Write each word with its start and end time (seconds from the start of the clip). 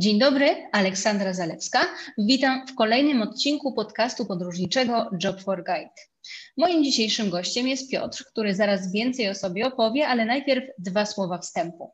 Dzień 0.00 0.18
dobry, 0.18 0.68
Aleksandra 0.72 1.32
Zalewska. 1.32 1.80
Witam 2.18 2.66
w 2.66 2.74
kolejnym 2.74 3.22
odcinku 3.22 3.72
podcastu 3.72 4.26
podróżniczego 4.26 5.10
Job 5.24 5.40
for 5.42 5.64
Guide. 5.64 5.94
Moim 6.56 6.84
dzisiejszym 6.84 7.30
gościem 7.30 7.68
jest 7.68 7.90
Piotr, 7.90 8.24
który 8.24 8.54
zaraz 8.54 8.92
więcej 8.92 9.28
o 9.28 9.34
sobie 9.34 9.66
opowie, 9.66 10.08
ale 10.08 10.24
najpierw 10.24 10.64
dwa 10.78 11.06
słowa 11.06 11.38
wstępu. 11.38 11.90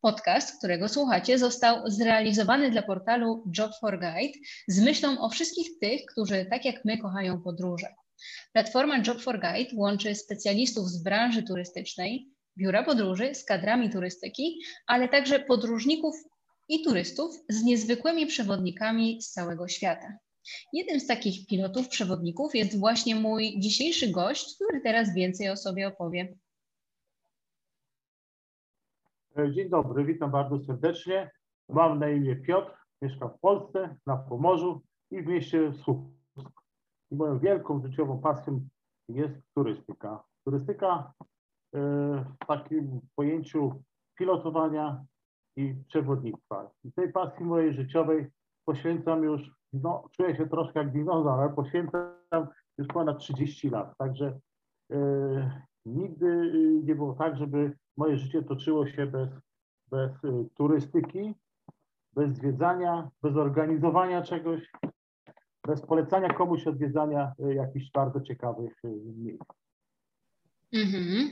Podcast, 0.00 0.58
którego 0.58 0.88
słuchacie, 0.88 1.38
został 1.38 1.90
zrealizowany 1.90 2.70
dla 2.70 2.82
portalu 2.82 3.44
Job 3.58 3.70
for 3.80 4.00
Guide 4.00 4.38
z 4.68 4.80
myślą 4.80 5.20
o 5.20 5.28
wszystkich 5.28 5.78
tych, 5.80 6.00
którzy 6.12 6.46
tak 6.50 6.64
jak 6.64 6.84
my 6.84 6.98
kochają 6.98 7.42
podróże. 7.42 7.94
Platforma 8.52 9.02
Job 9.06 9.20
for 9.20 9.40
Guide 9.40 9.70
łączy 9.76 10.14
specjalistów 10.14 10.88
z 10.88 11.02
branży 11.02 11.42
turystycznej, 11.42 12.28
biura 12.58 12.84
podróży 12.84 13.34
z 13.34 13.44
kadrami 13.44 13.90
turystyki, 13.90 14.60
ale 14.86 15.08
także 15.08 15.40
podróżników 15.40 16.16
i 16.68 16.82
turystów 16.84 17.34
z 17.48 17.62
niezwykłymi 17.62 18.26
przewodnikami 18.26 19.22
z 19.22 19.30
całego 19.30 19.68
świata. 19.68 20.18
Jednym 20.72 21.00
z 21.00 21.06
takich 21.06 21.46
pilotów, 21.46 21.88
przewodników 21.88 22.54
jest 22.54 22.78
właśnie 22.78 23.14
mój 23.14 23.60
dzisiejszy 23.60 24.10
gość, 24.10 24.54
który 24.54 24.80
teraz 24.80 25.14
więcej 25.14 25.50
o 25.50 25.56
sobie 25.56 25.88
opowie. 25.88 26.36
Dzień 29.50 29.68
dobry, 29.68 30.04
witam 30.04 30.30
bardzo 30.30 30.58
serdecznie. 30.58 31.30
Mam 31.68 31.98
na 31.98 32.10
imię 32.10 32.36
Piotr, 32.36 32.72
mieszkam 33.02 33.30
w 33.30 33.40
Polsce, 33.40 33.96
na 34.06 34.16
Pomorzu 34.16 34.82
i 35.10 35.22
w 35.22 35.26
mieście 35.26 35.72
Słupsk. 35.72 36.16
Moją 37.10 37.38
wielką 37.38 37.82
życiową 37.82 38.20
pasją 38.20 38.68
jest 39.08 39.34
turystyka. 39.54 40.24
Turystyka 40.44 41.12
e, 41.74 41.78
w 42.42 42.46
takim 42.46 43.00
pojęciu 43.16 43.82
pilotowania 44.14 45.04
i 45.56 45.74
przewodnictwa. 45.88 46.70
I 46.84 46.92
tej 46.92 47.12
pasji 47.12 47.44
mojej 47.44 47.74
życiowej 47.74 48.26
poświęcam 48.64 49.22
już, 49.22 49.50
no 49.72 50.08
czuję 50.12 50.36
się 50.36 50.48
troszkę 50.48 50.78
jak 50.80 50.92
dinozaur, 50.92 51.40
ale 51.40 51.52
poświęcam 51.52 52.46
już 52.78 52.88
ponad 52.88 53.18
30 53.18 53.70
lat. 53.70 53.96
Także 53.98 54.38
e, 54.92 55.62
nigdy 55.86 56.52
nie 56.84 56.94
było 56.94 57.14
tak, 57.14 57.36
żeby 57.36 57.72
moje 57.96 58.16
życie 58.16 58.42
toczyło 58.42 58.86
się 58.86 59.06
bez, 59.06 59.30
bez 59.90 60.24
e, 60.24 60.44
turystyki, 60.54 61.34
bez 62.12 62.36
zwiedzania, 62.36 63.10
bez 63.22 63.36
organizowania 63.36 64.22
czegoś, 64.22 64.70
bez 65.66 65.86
polecania 65.86 66.28
komuś 66.28 66.66
odwiedzania 66.66 67.32
e, 67.38 67.54
jakichś 67.54 67.90
bardzo 67.90 68.20
ciekawych 68.20 68.74
miejsc. 69.16 69.65
Mm-hmm. 70.76 71.28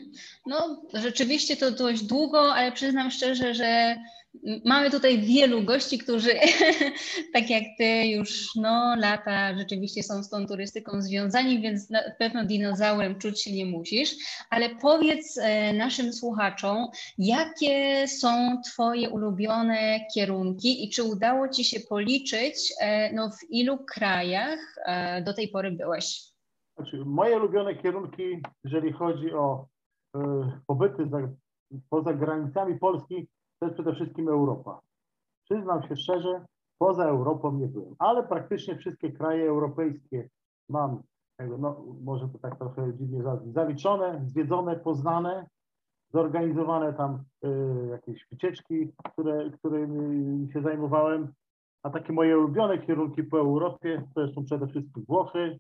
No, 0.47 0.83
rzeczywiście 0.95 1.57
to 1.57 1.71
dość 1.71 2.03
długo, 2.03 2.55
ale 2.55 2.73
przyznam 2.73 3.11
szczerze, 3.11 3.55
że 3.55 3.97
mamy 4.65 4.91
tutaj 4.91 5.19
wielu 5.23 5.63
gości, 5.63 5.99
którzy, 5.99 6.31
tak 7.35 7.51
jak 7.51 7.63
ty, 7.79 8.07
już 8.07 8.49
no, 8.57 8.97
lata 8.97 9.59
rzeczywiście 9.59 10.03
są 10.03 10.23
z 10.23 10.31
tą 10.31 10.47
turystyką 10.47 11.03
związani, 11.03 11.61
więc 11.61 11.91
na 11.91 12.01
pewno 12.19 12.45
dinozaurem 12.45 13.19
czuć 13.19 13.43
się 13.43 13.53
nie 13.53 13.67
musisz. 13.67 14.11
Ale 14.51 14.71
powiedz 14.71 15.39
e, 15.39 15.73
naszym 15.73 16.13
słuchaczom, 16.13 16.87
jakie 17.19 18.09
są 18.09 18.63
Twoje 18.73 19.11
ulubione 19.11 20.01
kierunki 20.15 20.85
i 20.85 20.91
czy 20.91 21.03
udało 21.03 21.49
Ci 21.49 21.65
się 21.65 21.81
policzyć, 21.81 22.73
e, 22.81 23.13
no, 23.13 23.31
w 23.31 23.51
ilu 23.51 23.79
krajach 23.95 24.59
e, 24.87 25.23
do 25.23 25.35
tej 25.35 25.49
pory 25.49 25.73
byłeś? 25.73 26.34
Znaczy, 26.77 27.05
moje 27.05 27.37
ulubione 27.37 27.75
kierunki, 27.75 28.43
jeżeli 28.65 28.93
chodzi 28.93 29.35
o 29.35 29.67
y, 30.17 30.21
pobyty 30.67 31.09
za, 31.09 31.19
poza 31.91 32.15
granicami 32.15 32.79
Polski, 32.79 33.29
to 33.59 33.67
jest 33.67 33.75
przede 33.75 33.95
wszystkim 33.95 34.29
Europa. 34.29 34.81
Przyznam 35.45 35.83
się 35.83 35.97
szczerze, 35.97 36.45
poza 36.79 37.05
Europą 37.05 37.53
nie 37.53 37.67
byłem, 37.67 37.95
ale 37.99 38.23
praktycznie 38.23 38.77
wszystkie 38.77 39.13
kraje 39.13 39.49
europejskie 39.49 40.29
mam, 40.69 41.03
no, 41.59 41.85
może 42.03 42.29
to 42.29 42.39
tak 42.39 42.59
trochę 42.59 42.95
dziwnie 42.95 43.23
zaliczone, 43.47 44.23
zwiedzone, 44.27 44.77
poznane, 44.77 45.47
zorganizowane 46.13 46.93
tam 46.93 47.25
y, 47.45 47.89
jakieś 47.91 48.27
wycieczki, 48.31 48.93
które, 49.13 49.51
którymi 49.51 50.53
się 50.53 50.63
zajmowałem. 50.63 51.33
A 51.83 51.91
takie 51.91 52.13
moje 52.13 52.39
ulubione 52.39 52.79
kierunki 52.79 53.23
po 53.25 53.39
Europie 53.39 54.03
to 54.15 54.29
są 54.29 54.45
przede 54.45 54.67
wszystkim 54.67 55.05
Włochy, 55.09 55.59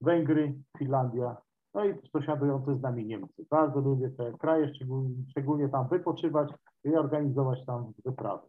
Węgry, 0.00 0.54
Finlandia, 0.78 1.36
no 1.74 1.84
i 1.84 1.94
sąsiadujące 2.12 2.76
z 2.78 2.82
nami 2.82 3.06
Niemcy. 3.06 3.46
Bardzo 3.50 3.80
lubię 3.80 4.10
te 4.10 4.32
kraje, 4.38 4.74
szczególnie, 4.74 5.14
szczególnie 5.30 5.68
tam 5.68 5.88
wypoczywać 5.88 6.48
i 6.84 6.88
organizować 6.88 7.58
tam 7.66 7.92
wyprawy. 8.04 8.46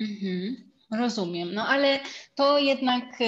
Mhm, 0.00 0.56
rozumiem. 1.00 1.54
No 1.54 1.62
ale 1.62 2.00
to 2.34 2.58
jednak 2.58 3.20
y, 3.20 3.24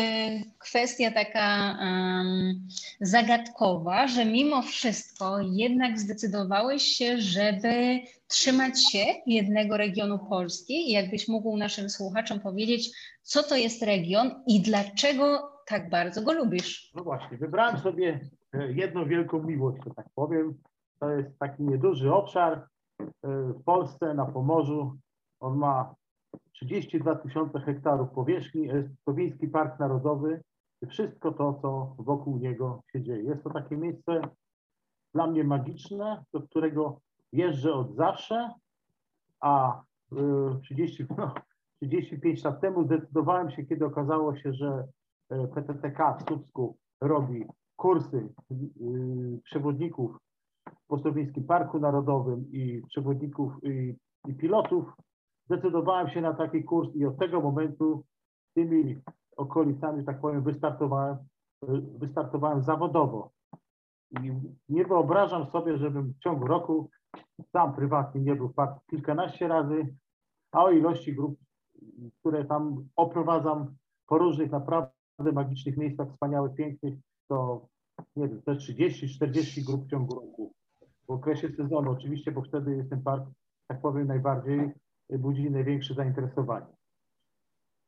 kwestia 0.59 1.11
taka 1.11 1.79
um, 1.81 2.69
zagadkowa, 3.01 4.09
że 4.09 4.25
mimo 4.25 4.63
wszystko 4.63 5.41
jednak 5.41 5.99
zdecydowałeś 5.99 6.83
się, 6.83 7.19
żeby 7.19 8.01
trzymać 8.29 8.93
się 8.93 9.05
jednego 9.27 9.77
regionu 9.77 10.19
Polski 10.19 10.89
i 10.89 10.93
jakbyś 10.93 11.29
mógł 11.29 11.57
naszym 11.57 11.91
słuchaczom 11.91 12.41
powiedzieć, 12.41 12.91
co 13.23 13.43
to 13.43 13.57
jest 13.57 13.83
region 13.83 14.43
i 14.47 14.61
dlaczego 14.61 15.53
tak 15.71 15.91
bardzo 15.91 16.23
go 16.23 16.33
lubisz. 16.33 16.93
No 16.95 17.05
właśnie, 17.05 17.39
wybrałem 17.39 17.79
sobie 17.79 18.21
e, 18.53 18.73
jedną 18.73 19.05
wielką 19.05 19.43
miłość, 19.43 19.79
że 19.85 19.95
tak 19.95 20.07
powiem. 20.15 20.55
To 20.99 21.11
jest 21.11 21.39
taki 21.39 21.63
nieduży 21.63 22.15
obszar 22.15 22.53
e, 22.53 23.07
w 23.29 23.65
Polsce, 23.65 24.15
na 24.15 24.27
Pomorzu. 24.27 24.99
On 25.41 25.59
ma 25.59 25.95
32 26.53 27.15
tysiące 27.15 27.61
hektarów 27.61 28.11
powierzchni, 28.11 28.67
jest 28.67 28.89
to 29.05 29.15
Wiejski 29.15 29.49
Park 29.49 29.79
Narodowy 29.79 30.43
i 30.83 30.87
wszystko 30.87 31.33
to, 31.33 31.59
co 31.63 31.95
wokół 31.99 32.39
niego 32.39 32.83
się 32.93 33.03
dzieje. 33.03 33.23
Jest 33.23 33.45
to 33.45 33.51
takie 33.51 33.77
miejsce 33.77 34.21
dla 35.15 35.27
mnie 35.27 35.45
magiczne, 35.45 36.25
do 36.33 36.43
którego 36.43 37.01
jeżdżę 37.33 37.75
od 37.75 37.95
zawsze, 37.95 38.51
a 39.41 39.83
30, 40.63 41.03
e, 41.03 41.07
no, 41.19 41.35
35 41.83 42.45
lat 42.45 42.61
temu 42.61 42.85
zdecydowałem 42.85 43.51
się, 43.51 43.65
kiedy 43.65 43.87
okazało 43.87 44.37
się, 44.37 44.53
że 44.53 44.85
PTTK 45.55 46.15
w 46.15 46.23
Słupsku 46.29 46.77
robi 47.01 47.45
kursy 47.77 48.29
y, 48.51 49.41
przewodników 49.45 50.17
w 50.69 50.87
Postownickim 50.87 51.45
Parku 51.45 51.79
Narodowym 51.79 52.53
i 52.53 52.83
przewodników 52.89 53.53
i, 53.63 53.97
i 54.29 54.35
pilotów, 54.35 54.93
zdecydowałem 55.47 56.09
się 56.09 56.21
na 56.21 56.35
taki 56.35 56.65
kurs 56.65 56.95
i 56.95 57.07
od 57.07 57.19
tego 57.19 57.41
momentu 57.41 58.05
tymi 58.55 59.01
okolicami, 59.37 60.05
tak 60.05 60.21
powiem, 60.21 60.43
wystartowałem, 60.43 61.17
wystartowałem 61.99 62.63
zawodowo. 62.63 63.31
I 64.11 64.33
nie 64.69 64.85
wyobrażam 64.85 65.47
sobie, 65.47 65.79
żebym 65.79 66.13
w 66.13 66.19
ciągu 66.19 66.47
roku 66.47 66.91
sam 67.53 67.75
prywatnie 67.75 68.21
nie 68.21 68.37
był 68.37 68.49
w 68.49 68.91
kilkanaście 68.91 69.49
razy, 69.49 69.97
a 70.53 70.65
o 70.65 70.71
ilości 70.71 71.15
grup, 71.15 71.39
które 72.21 72.45
tam 72.45 72.89
oprowadzam 72.97 73.75
po 74.07 74.19
różnych 74.19 74.51
naprawdę 74.51 75.00
magicznych 75.33 75.77
miejscach, 75.77 76.09
wspaniałych, 76.13 76.55
pięknych, 76.55 76.95
to 77.29 77.69
nie 78.17 78.29
wiem, 78.29 78.43
te 78.43 78.53
30-40 78.53 79.65
grup 79.65 79.87
w 79.87 79.91
ciągu 79.91 80.15
roku. 80.15 80.53
W 81.09 81.11
okresie 81.11 81.49
sezonu 81.57 81.91
oczywiście, 81.91 82.33
bo 82.33 82.43
wtedy 82.43 82.77
jest 82.77 82.91
ten 82.91 83.03
park, 83.03 83.25
tak 83.69 83.81
powiem, 83.81 84.07
najbardziej 84.07 84.71
budzi 85.11 85.51
największe 85.51 85.95
zainteresowanie. 85.95 86.67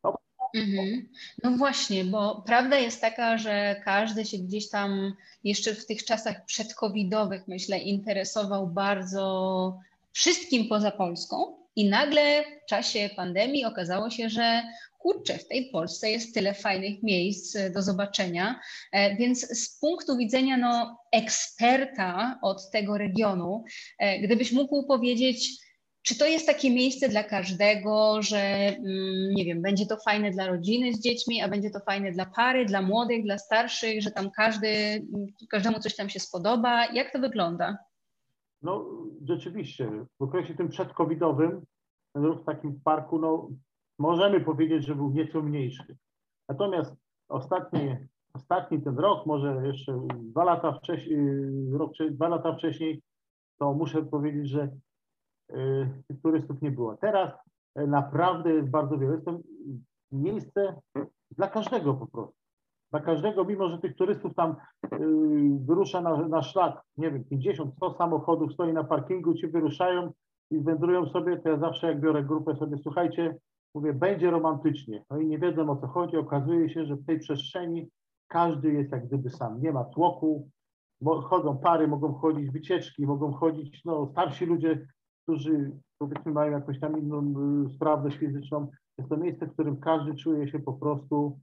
No. 0.04 0.16
Mhm. 0.54 1.08
No 1.42 1.50
właśnie, 1.50 2.04
bo 2.04 2.42
prawda 2.46 2.78
jest 2.78 3.00
taka, 3.00 3.38
że 3.38 3.80
każdy 3.84 4.24
się 4.24 4.38
gdzieś 4.38 4.70
tam 4.70 5.12
jeszcze 5.44 5.74
w 5.74 5.86
tych 5.86 6.04
czasach 6.04 6.44
przedcovidowych, 6.44 7.48
myślę, 7.48 7.78
interesował 7.78 8.66
bardzo 8.66 9.78
wszystkim 10.12 10.68
poza 10.68 10.90
Polską. 10.90 11.61
I 11.76 11.88
nagle 11.88 12.42
w 12.42 12.68
czasie 12.68 13.10
pandemii 13.16 13.64
okazało 13.64 14.10
się, 14.10 14.28
że 14.28 14.62
kurczę, 15.02 15.38
w 15.38 15.48
tej 15.48 15.70
Polsce 15.70 16.10
jest 16.10 16.34
tyle 16.34 16.54
fajnych 16.54 17.02
miejsc 17.02 17.56
e, 17.56 17.70
do 17.70 17.82
zobaczenia, 17.82 18.60
e, 18.92 19.16
więc 19.16 19.40
z 19.40 19.80
punktu 19.80 20.16
widzenia 20.16 20.56
no, 20.56 20.98
eksperta 21.12 22.38
od 22.42 22.70
tego 22.70 22.98
regionu, 22.98 23.64
e, 23.98 24.18
gdybyś 24.18 24.52
mógł 24.52 24.86
powiedzieć, 24.86 25.48
czy 26.02 26.18
to 26.18 26.26
jest 26.26 26.46
takie 26.46 26.70
miejsce 26.70 27.08
dla 27.08 27.24
każdego, 27.24 28.22
że 28.22 28.38
mm, 28.38 29.34
nie 29.34 29.44
wiem, 29.44 29.62
będzie 29.62 29.86
to 29.86 29.96
fajne 29.96 30.30
dla 30.30 30.46
rodziny 30.46 30.92
z 30.92 31.00
dziećmi, 31.00 31.42
a 31.42 31.48
będzie 31.48 31.70
to 31.70 31.80
fajne 31.80 32.12
dla 32.12 32.26
pary, 32.26 32.64
dla 32.64 32.82
młodych, 32.82 33.22
dla 33.24 33.38
starszych, 33.38 34.02
że 34.02 34.10
tam 34.10 34.30
każdy, 34.30 35.02
każdemu 35.50 35.80
coś 35.80 35.96
tam 35.96 36.08
się 36.10 36.20
spodoba? 36.20 36.86
Jak 36.86 37.12
to 37.12 37.18
wygląda? 37.18 37.78
No 38.62 38.86
rzeczywiście, 39.24 40.06
w 40.20 40.22
okresie 40.22 40.54
tym 40.54 40.68
przedcovidowym 40.68 41.64
w 42.14 42.44
takim 42.44 42.80
parku 42.80 43.18
no, 43.18 43.48
możemy 43.98 44.40
powiedzieć, 44.40 44.86
że 44.86 44.94
był 44.94 45.10
nieco 45.10 45.42
mniejszy. 45.42 45.96
Natomiast 46.48 46.96
ostatni, 47.28 47.96
ostatni 48.34 48.82
ten 48.82 48.98
rok, 48.98 49.26
może 49.26 49.66
jeszcze 49.66 50.00
dwa 50.14 50.44
lata 50.44 50.72
wcześniej, 50.72 51.18
rok, 51.72 51.92
dwa 52.10 52.28
lata 52.28 52.54
wcześniej, 52.54 53.02
to 53.58 53.74
muszę 53.74 54.02
powiedzieć, 54.02 54.48
że 54.48 54.68
y, 55.50 56.16
turystów 56.22 56.62
nie 56.62 56.70
było. 56.70 56.96
Teraz 56.96 57.32
e, 57.74 57.86
naprawdę 57.86 58.54
jest 58.54 58.70
bardzo 58.70 58.98
wiele. 58.98 59.12
Jest 59.12 59.24
to 59.24 59.40
miejsce 60.12 60.80
dla 61.30 61.48
każdego 61.48 61.94
po 61.94 62.06
prostu. 62.06 62.41
Dla 62.92 63.00
każdego, 63.00 63.44
mimo 63.44 63.68
że 63.68 63.78
tych 63.78 63.96
turystów 63.96 64.34
tam 64.34 64.56
yy, 64.92 64.98
wyrusza 65.66 66.00
na, 66.00 66.28
na 66.28 66.42
szlak, 66.42 66.82
nie 66.96 67.10
wiem, 67.10 67.24
50, 67.24 67.74
100 67.74 67.94
samochodów 67.94 68.52
stoi 68.52 68.72
na 68.72 68.84
parkingu, 68.84 69.34
ci 69.34 69.48
wyruszają 69.48 70.12
i 70.50 70.60
wędrują 70.60 71.06
sobie, 71.06 71.36
to 71.36 71.48
ja 71.48 71.58
zawsze 71.58 71.86
jak 71.86 72.00
biorę 72.00 72.24
grupę 72.24 72.56
sobie, 72.56 72.78
słuchajcie, 72.82 73.36
mówię, 73.74 73.92
będzie 73.92 74.30
romantycznie. 74.30 75.04
No 75.10 75.18
i 75.18 75.26
nie 75.26 75.38
wiedzą 75.38 75.70
o 75.70 75.76
co 75.76 75.86
chodzi. 75.86 76.16
Okazuje 76.16 76.70
się, 76.70 76.86
że 76.86 76.96
w 76.96 77.06
tej 77.06 77.18
przestrzeni 77.18 77.88
każdy 78.28 78.72
jest 78.72 78.92
jak 78.92 79.06
gdyby 79.06 79.30
sam. 79.30 79.62
Nie 79.62 79.72
ma 79.72 79.84
tłoku, 79.84 80.48
chodzą 81.04 81.58
pary, 81.58 81.88
mogą 81.88 82.14
chodzić 82.14 82.50
wycieczki, 82.50 83.06
mogą 83.06 83.32
chodzić 83.32 83.84
no, 83.84 84.06
starsi 84.06 84.46
ludzie, 84.46 84.86
którzy 85.22 85.72
powiedzmy 85.98 86.32
mają 86.32 86.52
jakąś 86.52 86.80
tam 86.80 86.98
inną 86.98 87.34
y, 87.66 87.68
sprawność 87.74 88.16
fizyczną. 88.16 88.70
Jest 88.98 89.10
to 89.10 89.16
miejsce, 89.16 89.46
w 89.46 89.52
którym 89.52 89.76
każdy 89.76 90.14
czuje 90.14 90.48
się 90.48 90.58
po 90.58 90.72
prostu 90.72 91.38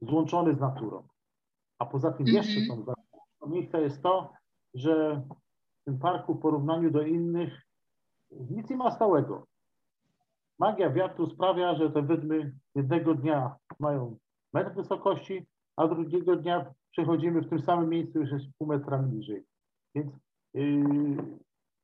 złączony 0.00 0.54
z 0.54 0.60
naturą. 0.60 1.08
A 1.78 1.86
poza 1.86 2.12
tym 2.12 2.26
-hmm. 2.26 2.32
jeszcze 2.32 2.60
są 2.60 2.84
to 3.40 3.46
miejsce 3.48 3.82
jest 3.82 4.02
to, 4.02 4.32
że 4.74 5.22
w 5.80 5.84
tym 5.84 5.98
parku 5.98 6.34
w 6.34 6.40
porównaniu 6.40 6.90
do 6.90 7.02
innych 7.02 7.62
nic 8.30 8.70
nie 8.70 8.76
ma 8.76 8.90
stałego. 8.90 9.46
Magia 10.58 10.90
wiatru 10.90 11.26
sprawia, 11.26 11.74
że 11.74 11.90
te 11.90 12.02
wydmy 12.02 12.52
jednego 12.74 13.14
dnia 13.14 13.56
mają 13.80 14.16
metr 14.52 14.74
wysokości, 14.74 15.46
a 15.76 15.88
drugiego 15.88 16.36
dnia 16.36 16.74
przechodzimy 16.90 17.40
w 17.40 17.48
tym 17.48 17.62
samym 17.62 17.90
miejscu 17.90 18.20
już 18.20 18.30
jest 18.30 18.44
pół 18.58 18.68
metra 18.68 19.02
niżej. 19.02 19.44
Więc 19.94 20.12
yy, 20.54 21.38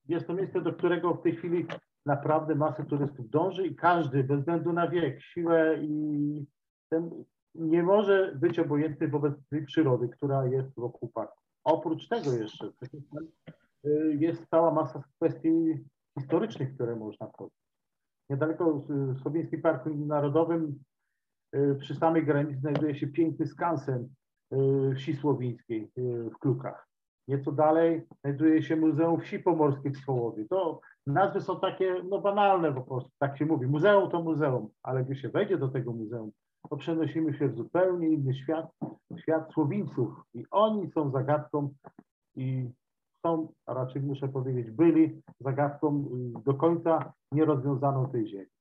jest 0.09 0.27
to 0.27 0.35
miejsce, 0.35 0.61
do 0.61 0.73
którego 0.73 1.15
w 1.15 1.23
tej 1.23 1.37
chwili 1.37 1.67
naprawdę 2.07 2.55
masy 2.55 2.85
turystów 2.85 3.31
dąży 3.31 3.67
i 3.67 3.77
każdy, 3.77 4.25
bez 4.25 4.39
względu 4.39 4.73
na 4.73 4.89
wiek, 4.89 5.23
siłę 5.23 5.79
i 5.83 6.47
ten, 6.89 7.25
nie 7.55 7.83
może 7.83 8.33
być 8.37 8.59
obojętny 8.59 9.09
wobec 9.09 9.35
przyrody, 9.67 10.09
która 10.09 10.47
jest 10.47 10.75
wokół 10.77 11.09
parku. 11.09 11.39
Oprócz 11.65 12.09
tego 12.09 12.33
jeszcze 12.33 12.73
yy, 13.85 14.17
jest 14.17 14.47
cała 14.51 14.71
masa 14.71 15.03
kwestii 15.17 15.85
historycznych, 16.19 16.75
które 16.75 16.97
można 16.97 17.27
powiedzieć. 17.27 17.59
Niedaleko 18.31 18.85
w 18.89 19.19
Słowińskim 19.23 19.63
Parku 19.63 19.91
Narodowym 19.91 20.79
yy, 21.53 21.77
przy 21.81 21.95
samej 21.95 22.25
granicy 22.25 22.61
znajduje 22.61 22.95
się 22.95 23.07
piękny 23.07 23.47
skansen 23.47 24.09
yy, 24.51 24.95
wsi 24.95 25.17
słowińskiej 25.17 25.91
w 26.35 26.39
Klukach. 26.39 26.89
Nieco 27.29 27.53
dalej 27.53 28.07
znajduje 28.21 28.63
się 28.63 28.77
Muzeum 28.77 29.21
Wsi 29.21 29.39
Pomorskiej 29.39 29.93
w 29.93 29.99
Swołowie. 29.99 30.45
To 30.51 30.81
nazwy 31.07 31.41
są 31.41 31.61
takie 31.61 32.03
no, 32.09 32.21
banalne 32.21 32.73
po 32.75 32.81
prostu, 32.81 33.11
tak 33.19 33.39
się 33.39 33.47
mówi. 33.47 33.67
Muzeum 33.67 34.11
to 34.11 34.23
muzeum, 34.23 34.69
ale 34.83 35.05
gdy 35.05 35.17
się 35.17 35.29
wejdzie 35.29 35.59
do 35.59 35.69
tego 35.69 35.93
muzeum, 35.93 36.31
to 36.71 36.77
przenosimy 36.77 37.39
się 37.39 37.49
w 37.49 37.57
zupełnie 37.57 38.09
inny 38.09 38.35
świat, 38.35 38.67
świat 39.19 39.53
Słowińców. 39.53 40.09
I 40.35 40.45
oni 40.51 40.91
są 40.91 41.11
zagadką 41.11 41.75
i 42.37 42.71
są, 43.23 43.53
a 43.67 43.75
raczej 43.75 44.03
muszę 44.03 44.29
powiedzieć, 44.29 44.71
byli 44.71 45.23
zagadką 45.41 46.05
y, 46.39 46.43
do 46.45 46.55
końca 46.55 47.13
nierozwiązaną 47.33 48.11
tej 48.11 48.29
ziemi. 48.29 48.54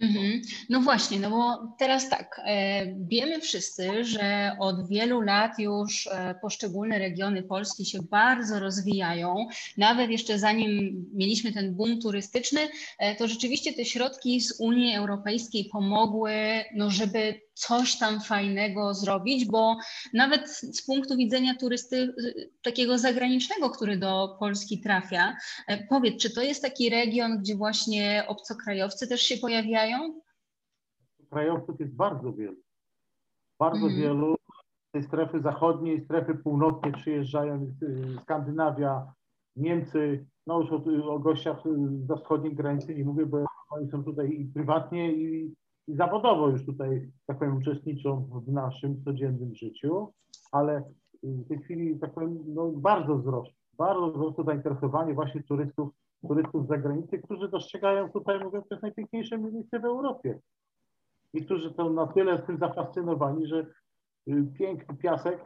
Mhm. 0.00 0.42
No 0.70 0.80
właśnie, 0.80 1.20
no 1.20 1.30
bo 1.30 1.74
teraz 1.78 2.08
tak, 2.10 2.40
e, 2.44 2.86
wiemy 3.08 3.40
wszyscy, 3.40 4.04
że 4.04 4.56
od 4.60 4.88
wielu 4.88 5.20
lat 5.20 5.58
już 5.58 6.06
e, 6.06 6.34
poszczególne 6.42 6.98
regiony 6.98 7.42
Polski 7.42 7.86
się 7.86 7.98
bardzo 8.02 8.60
rozwijają. 8.60 9.46
Nawet 9.76 10.10
jeszcze 10.10 10.38
zanim 10.38 11.04
mieliśmy 11.14 11.52
ten 11.52 11.74
boom 11.74 12.00
turystyczny, 12.00 12.60
e, 12.98 13.14
to 13.14 13.28
rzeczywiście 13.28 13.72
te 13.72 13.84
środki 13.84 14.40
z 14.40 14.60
Unii 14.60 14.96
Europejskiej 14.96 15.68
pomogły, 15.72 16.32
no 16.74 16.90
żeby 16.90 17.40
coś 17.54 17.96
tam 17.96 18.20
fajnego 18.20 18.94
zrobić, 18.94 19.44
bo 19.44 19.76
nawet 20.12 20.50
z 20.50 20.86
punktu 20.86 21.16
widzenia 21.16 21.54
turysty 21.54 22.14
takiego 22.62 22.98
zagranicznego, 22.98 23.70
który 23.70 23.96
do 23.96 24.36
Polski 24.40 24.80
trafia, 24.80 25.36
powiedz, 25.88 26.22
czy 26.22 26.30
to 26.30 26.42
jest 26.42 26.62
taki 26.62 26.90
region, 26.90 27.38
gdzie 27.38 27.56
właśnie 27.56 28.24
obcokrajowcy 28.28 29.08
też 29.08 29.22
się 29.22 29.36
pojawiają? 29.36 29.83
Krajowców 31.30 31.80
jest 31.80 31.94
bardzo 31.94 32.32
wielu. 32.32 32.56
Bardzo 33.58 33.86
mm. 33.86 33.96
wielu. 34.00 34.36
Z 34.88 34.92
tej 34.92 35.02
strefy 35.02 35.40
zachodniej, 35.40 36.04
strefy 36.04 36.34
północnej 36.34 36.92
przyjeżdżają 36.92 37.74
y, 37.82 38.18
Skandynawia, 38.22 39.12
Niemcy, 39.56 40.26
no 40.46 40.60
już 40.60 40.72
o, 40.72 41.12
o 41.12 41.18
gościach 41.18 41.62
za 42.06 42.16
wschodniej 42.16 42.54
granicy 42.54 42.94
nie 42.94 43.04
mówię, 43.04 43.26
bo 43.26 43.44
oni 43.70 43.90
są 43.90 44.04
tutaj 44.04 44.30
i 44.30 44.44
prywatnie, 44.44 45.12
i 45.12 45.54
i 45.88 45.96
zawodowo 45.96 46.48
już 46.48 46.66
tutaj, 46.66 47.12
tak 47.26 47.38
powiem, 47.38 47.56
uczestniczą 47.56 48.28
w 48.46 48.52
naszym 48.52 49.02
codziennym 49.04 49.54
życiu, 49.54 50.12
ale 50.52 50.82
w 51.22 51.48
tej 51.48 51.58
chwili, 51.58 51.98
tak 51.98 52.14
powiem, 52.14 52.38
no, 52.46 52.70
bardzo 52.70 53.16
wzrosło, 53.16 53.52
bardzo 53.78 54.10
wzrosło 54.10 54.44
zainteresowanie 54.44 55.14
właśnie 55.14 55.42
turystów, 55.42 55.88
turystów 56.28 56.64
z 56.64 56.68
zagranicy, 56.68 57.18
którzy 57.18 57.48
dostrzegają 57.48 58.10
tutaj, 58.10 58.38
mówię, 58.38 58.62
to 58.62 58.74
jest 58.74 58.82
najpiękniejsze 58.82 59.38
miejsce 59.38 59.80
w 59.80 59.84
Europie. 59.84 60.38
I 61.32 61.44
którzy 61.44 61.74
są 61.74 61.92
na 61.92 62.06
tyle 62.06 62.38
tym 62.38 62.58
zafascynowani, 62.58 63.46
że 63.46 63.66
y, 64.28 64.46
piękny 64.58 64.96
piasek 64.96 65.44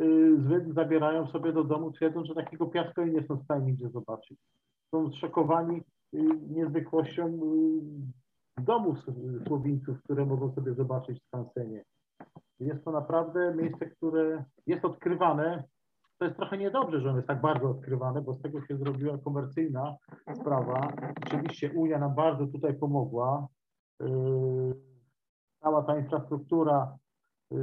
y, 0.00 0.72
zabierają 0.74 1.26
sobie 1.26 1.52
do 1.52 1.64
domu, 1.64 1.92
twierdzą, 1.92 2.24
że 2.24 2.34
takiego 2.34 2.66
piaska 2.66 3.04
nie 3.04 3.26
są 3.26 3.36
w 3.36 3.44
stanie 3.44 3.66
nigdzie 3.66 3.88
zobaczyć. 3.88 4.38
Są 4.90 5.10
zszokowani 5.10 5.82
y, 6.14 6.18
niezwykłością 6.48 7.38
domów 8.58 8.98
Słowińców, 9.46 10.02
które 10.02 10.26
mogą 10.26 10.54
sobie 10.54 10.74
zobaczyć 10.74 11.20
w 11.22 11.26
skansenie. 11.26 11.84
Jest 12.60 12.84
to 12.84 12.90
naprawdę 12.90 13.54
miejsce, 13.54 13.86
które 13.86 14.44
jest 14.66 14.84
odkrywane. 14.84 15.64
To 16.18 16.24
jest 16.24 16.36
trochę 16.36 16.58
niedobrze, 16.58 17.00
że 17.00 17.08
ono 17.08 17.18
jest 17.18 17.28
tak 17.28 17.40
bardzo 17.40 17.70
odkrywane, 17.70 18.22
bo 18.22 18.34
z 18.34 18.42
tego 18.42 18.66
się 18.66 18.76
zrobiła 18.76 19.18
komercyjna 19.18 19.96
sprawa. 20.34 20.92
Oczywiście 21.26 21.72
Unia 21.72 21.98
nam 21.98 22.14
bardzo 22.14 22.46
tutaj 22.46 22.74
pomogła. 22.74 23.48
Yy, 24.00 24.74
cała 25.62 25.82
ta 25.82 25.98
infrastruktura 25.98 26.96
yy, 27.50 27.58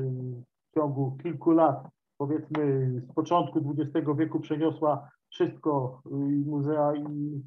w 0.71 0.75
ciągu 0.75 1.17
kilku 1.23 1.51
lat, 1.51 1.87
powiedzmy 2.17 2.91
z 3.01 3.13
początku 3.13 3.75
XX 3.77 4.07
wieku 4.17 4.39
przeniosła 4.39 5.09
wszystko, 5.29 6.01
yy, 6.05 6.45
muzea 6.45 6.95
i, 6.95 7.41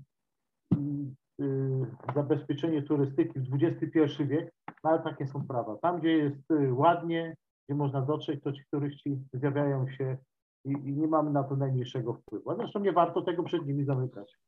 i 0.77 1.09
Y, 1.41 2.15
zabezpieczenie 2.15 2.83
turystyki 2.83 3.41
w 3.41 3.55
XXI 3.63 4.25
wiek, 4.25 4.53
no 4.85 4.91
ale 4.91 5.03
takie 5.03 5.27
są 5.27 5.47
prawa. 5.47 5.77
Tam, 5.77 5.99
gdzie 5.99 6.11
jest 6.11 6.49
ładnie, 6.71 7.37
gdzie 7.69 7.77
można 7.77 8.03
dotrzeć, 8.03 8.43
to 8.43 8.53
ci 8.53 8.63
turyści 8.71 9.19
zjawiają 9.33 9.89
się 9.89 10.17
i, 10.65 10.71
i 10.71 10.93
nie 10.93 11.07
mamy 11.07 11.31
na 11.31 11.45
to 11.45 11.57
najmniejszego 11.57 12.15
wpływu. 12.15 12.57
Zresztą 12.57 12.81
nie 12.81 12.93
warto 12.93 13.23
tego 13.23 13.43
przed 13.43 13.67
nimi 13.67 13.85
zamykać. 13.85 14.39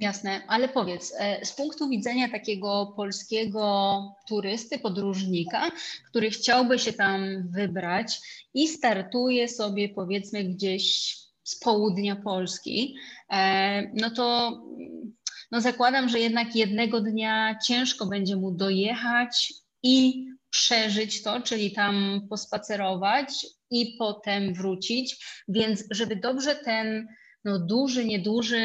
Jasne, 0.00 0.42
ale 0.48 0.68
powiedz, 0.68 1.14
e, 1.18 1.44
z 1.44 1.52
punktu 1.52 1.88
widzenia 1.88 2.28
takiego 2.28 2.92
polskiego 2.96 4.02
turysty, 4.28 4.78
podróżnika, 4.78 5.70
który 6.08 6.30
chciałby 6.30 6.78
się 6.78 6.92
tam 6.92 7.48
wybrać 7.48 8.20
i 8.54 8.68
startuje 8.68 9.48
sobie 9.48 9.88
powiedzmy 9.88 10.44
gdzieś 10.44 11.16
z 11.44 11.58
południa 11.58 12.16
Polski, 12.16 12.96
e, 13.30 13.82
no 14.00 14.10
to 14.10 14.52
no 15.50 15.60
zakładam, 15.60 16.08
że 16.08 16.20
jednak 16.20 16.56
jednego 16.56 17.00
dnia 17.00 17.58
ciężko 17.58 18.06
będzie 18.06 18.36
mu 18.36 18.50
dojechać 18.50 19.54
i 19.82 20.26
przeżyć 20.50 21.22
to, 21.22 21.40
czyli 21.40 21.72
tam 21.72 22.20
pospacerować 22.30 23.46
i 23.70 23.96
potem 23.98 24.54
wrócić. 24.54 25.26
Więc 25.48 25.84
żeby 25.90 26.16
dobrze 26.16 26.54
ten 26.54 27.06
no, 27.44 27.58
duży, 27.58 28.04
nieduży, 28.04 28.60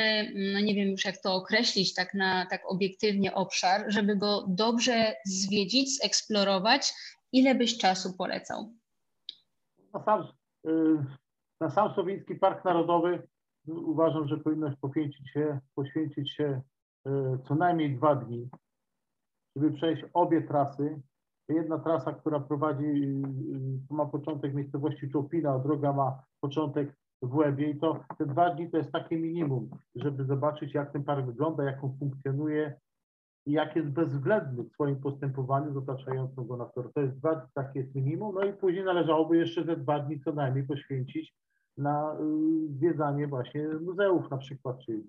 no 0.54 0.60
nie 0.60 0.76
wiem 0.76 0.90
już 0.90 1.06
jak 1.06 1.22
to 1.22 1.36
określić 1.36 1.94
tak 1.94 2.14
na 2.14 2.46
tak 2.46 2.62
obiektywnie 2.66 3.34
obszar, 3.34 3.86
żeby 3.88 4.16
go 4.16 4.46
dobrze 4.48 5.14
zwiedzić, 5.26 5.98
zeksplorować, 5.98 6.94
ile 7.32 7.56
byś 7.56 7.78
czasu 7.78 8.14
polecał? 8.18 8.74
Na 9.94 10.04
sam, 10.04 10.28
y, 10.68 10.72
na 11.62 11.70
sam 11.70 11.94
Słowiński 11.94 12.36
Park 12.36 12.66
Narodowy 12.66 13.28
uważam, 13.68 14.28
że 14.28 14.38
powinno 14.38 14.74
poświęcić 14.82 15.32
się, 15.34 15.60
poświęcić 15.76 16.32
się 16.36 16.62
E, 17.06 17.38
co 17.48 17.56
najmniej 17.56 17.96
dwa 17.96 18.16
dni, 18.16 18.50
żeby 19.56 19.72
przejść 19.72 20.04
obie 20.14 20.42
trasy. 20.42 21.02
Jedna 21.50 21.80
trasa, 21.80 22.14
która 22.14 22.40
prowadzi, 22.40 22.86
y, 22.86 23.94
ma 23.94 24.06
początek 24.06 24.52
w 24.52 24.56
miejscowości 24.56 25.10
Czopina, 25.10 25.52
a 25.52 25.60
druga 25.60 25.94
ma 25.94 26.24
początek 26.42 26.96
w 27.22 27.36
Łebie 27.36 27.70
i 27.70 27.80
to 27.80 28.00
te 28.18 28.26
dwa 28.26 28.56
dni 28.56 28.70
to 28.70 28.78
jest 28.78 28.92
takie 28.92 29.18
minimum, 29.18 29.70
żeby 29.96 30.26
zobaczyć 30.26 30.74
jak 30.74 30.92
ten 30.92 31.04
park 31.04 31.26
wygląda, 31.26 31.64
jak 31.64 31.84
on 31.84 31.98
funkcjonuje 32.00 32.80
i 33.46 33.52
jak 33.52 33.76
jest 33.76 33.90
bezwzględny 33.90 34.64
w 34.64 34.72
swoim 34.74 34.96
postępowaniu 34.96 35.74
z 35.74 35.78
otaczającą 35.78 36.44
go 36.44 36.58
naturą. 36.58 36.90
To 36.94 37.02
jest 37.02 37.18
dwa 37.18 37.36
dni, 37.36 37.50
takie 37.54 37.80
jest 37.80 37.96
minimum, 37.96 38.36
no 38.36 38.44
i 38.44 38.54
później 38.54 38.86
należałoby 38.86 39.38
jeszcze 39.38 39.66
te 39.66 39.78
dwa 39.78 40.00
dni 40.00 40.20
co 40.20 40.34
najmniej 40.34 40.68
poświęcić 40.68 41.34
na 41.78 42.14
y, 42.14 42.74
zwiedzanie 42.74 43.28
właśnie 43.28 43.68
muzeów 43.68 44.32
na 44.32 44.38
przykład, 44.38 44.80
czy 44.86 45.04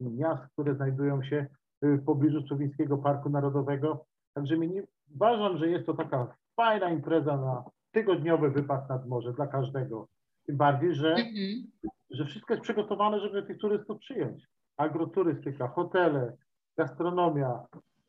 miast, 0.00 0.42
które 0.52 0.74
znajdują 0.74 1.22
się 1.22 1.46
w 1.82 2.04
pobliżu 2.04 2.42
Słowińskiego 2.42 2.98
Parku 2.98 3.30
Narodowego. 3.30 4.04
Także 4.34 4.56
mi 4.56 4.68
nie, 4.68 4.82
uważam, 5.14 5.58
że 5.58 5.68
jest 5.68 5.86
to 5.86 5.94
taka 5.94 6.34
fajna 6.56 6.90
impreza 6.90 7.36
na 7.36 7.64
tygodniowy 7.92 8.50
wypad 8.50 8.88
nad 8.88 9.08
morze 9.08 9.32
dla 9.32 9.46
każdego. 9.46 10.08
Tym 10.46 10.56
bardziej, 10.56 10.94
że, 10.94 11.08
mhm. 11.08 11.66
że 12.10 12.24
wszystko 12.24 12.54
jest 12.54 12.62
przygotowane, 12.62 13.20
żeby 13.20 13.42
tych 13.42 13.58
turystów 13.58 13.98
przyjąć. 13.98 14.46
Agroturystyka, 14.76 15.68
hotele, 15.68 16.36
gastronomia, 16.76 17.66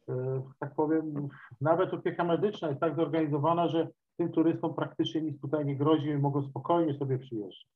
e, 0.09 0.41
tak 0.59 0.75
powiem, 0.75 1.29
nawet 1.61 1.93
opieka 1.93 2.23
medyczna 2.23 2.67
jest 2.67 2.79
tak 2.79 2.95
zorganizowana, 2.95 3.67
że 3.67 3.87
tym 4.17 4.31
turystom 4.31 4.75
praktycznie 4.75 5.21
nic 5.21 5.41
tutaj 5.41 5.65
nie 5.65 5.75
grozi 5.75 6.07
i 6.07 6.17
mogą 6.17 6.49
spokojnie 6.49 6.93
sobie 6.93 7.19
przyjeżdżać. 7.19 7.67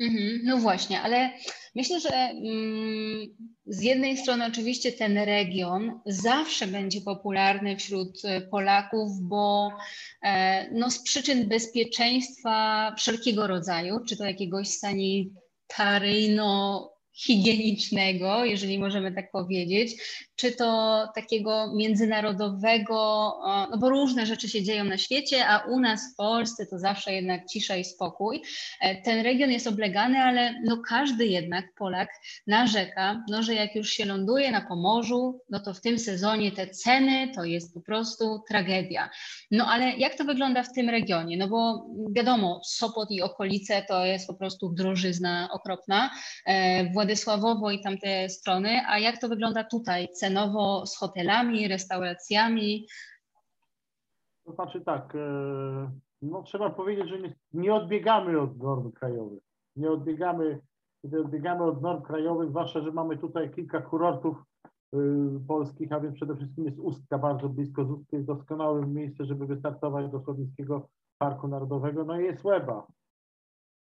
Mhm, 0.00 0.40
no 0.44 0.56
właśnie, 0.56 1.00
ale 1.00 1.30
myślę, 1.74 2.00
że 2.00 2.14
mm, 2.14 3.36
z 3.66 3.82
jednej 3.82 4.16
strony 4.16 4.46
oczywiście 4.46 4.92
ten 4.92 5.18
region 5.18 6.00
zawsze 6.06 6.66
będzie 6.66 7.00
popularny 7.00 7.76
wśród 7.76 8.24
e, 8.24 8.40
Polaków, 8.40 9.10
bo 9.20 9.72
e, 10.22 10.70
no, 10.70 10.90
z 10.90 11.02
przyczyn 11.02 11.48
bezpieczeństwa 11.48 12.94
wszelkiego 12.98 13.46
rodzaju, 13.46 14.00
czy 14.08 14.16
to 14.16 14.24
jakiegoś 14.24 14.68
sanitaryjno 14.68 16.90
higienicznego, 17.18 18.44
jeżeli 18.44 18.78
możemy 18.78 19.12
tak 19.12 19.30
powiedzieć, 19.30 20.02
czy 20.36 20.52
to 20.52 21.08
takiego 21.14 21.74
międzynarodowego, 21.74 22.94
no 23.70 23.78
bo 23.78 23.88
różne 23.90 24.26
rzeczy 24.26 24.48
się 24.48 24.62
dzieją 24.62 24.84
na 24.84 24.98
świecie, 24.98 25.46
a 25.46 25.58
u 25.58 25.80
nas 25.80 26.00
w 26.12 26.16
Polsce 26.16 26.66
to 26.66 26.78
zawsze 26.78 27.12
jednak 27.12 27.46
cisza 27.46 27.76
i 27.76 27.84
spokój. 27.84 28.42
E, 28.80 29.02
ten 29.02 29.20
region 29.20 29.50
jest 29.50 29.66
oblegany, 29.66 30.18
ale 30.18 30.54
no 30.64 30.82
każdy 30.88 31.26
jednak 31.26 31.74
Polak 31.78 32.08
narzeka, 32.46 33.24
no 33.30 33.42
że 33.42 33.54
jak 33.54 33.74
już 33.74 33.90
się 33.90 34.04
ląduje 34.04 34.50
na 34.50 34.60
Pomorzu, 34.60 35.40
no 35.50 35.60
to 35.60 35.74
w 35.74 35.80
tym 35.80 35.98
sezonie 35.98 36.52
te 36.52 36.66
ceny 36.66 37.32
to 37.34 37.44
jest 37.44 37.74
po 37.74 37.80
prostu 37.80 38.42
tragedia. 38.48 39.10
No 39.50 39.66
ale 39.66 39.96
jak 39.96 40.14
to 40.14 40.24
wygląda 40.24 40.62
w 40.62 40.72
tym 40.72 40.88
regionie? 40.88 41.36
No 41.36 41.48
bo 41.48 41.86
wiadomo, 42.10 42.60
Sopot 42.64 43.10
i 43.10 43.22
okolice 43.22 43.84
to 43.88 44.04
jest 44.04 44.26
po 44.26 44.34
prostu 44.34 44.72
drożyzna 44.72 45.48
okropna, 45.52 46.10
e, 46.46 46.84
Władysławowo 47.08 47.70
i 47.70 47.80
tamte 47.80 48.28
strony, 48.28 48.68
a 48.88 48.98
jak 48.98 49.20
to 49.20 49.28
wygląda 49.28 49.64
tutaj? 49.64 50.08
Cenowo 50.08 50.86
z 50.86 50.96
hotelami, 50.96 51.68
restauracjami? 51.68 52.86
To 54.44 54.52
znaczy 54.52 54.80
tak, 54.80 55.14
e, 55.14 55.90
no 56.22 56.42
trzeba 56.42 56.70
powiedzieć, 56.70 57.08
że 57.08 57.18
nie, 57.18 57.34
nie 57.52 57.74
odbiegamy 57.74 58.40
od 58.40 58.58
norm 58.58 58.92
krajowych. 58.92 59.42
Nie 59.76 59.90
odbiegamy, 59.90 60.60
kiedy 61.02 61.20
odbiegamy 61.20 61.64
od 61.64 61.82
norm 61.82 62.02
krajowych, 62.02 62.48
zwłaszcza, 62.48 62.80
że 62.80 62.92
mamy 62.92 63.18
tutaj 63.18 63.50
kilka 63.50 63.80
kurortów 63.80 64.36
y, 64.94 64.98
polskich, 65.48 65.92
a 65.92 66.00
więc 66.00 66.14
przede 66.14 66.36
wszystkim 66.36 66.64
jest 66.64 66.78
Ustka 66.78 67.18
bardzo 67.18 67.48
blisko. 67.48 67.84
Z 67.84 67.90
Ustki 67.90 68.16
jest 68.16 68.28
doskonałym 68.28 68.94
miejsce, 68.94 69.24
żeby 69.24 69.46
wystartować 69.46 70.10
do 70.10 70.20
Słowińskiego 70.20 70.88
Parku 71.18 71.48
Narodowego. 71.48 72.04
No 72.04 72.20
i 72.20 72.24
jest 72.24 72.44
Łeba. 72.44 72.86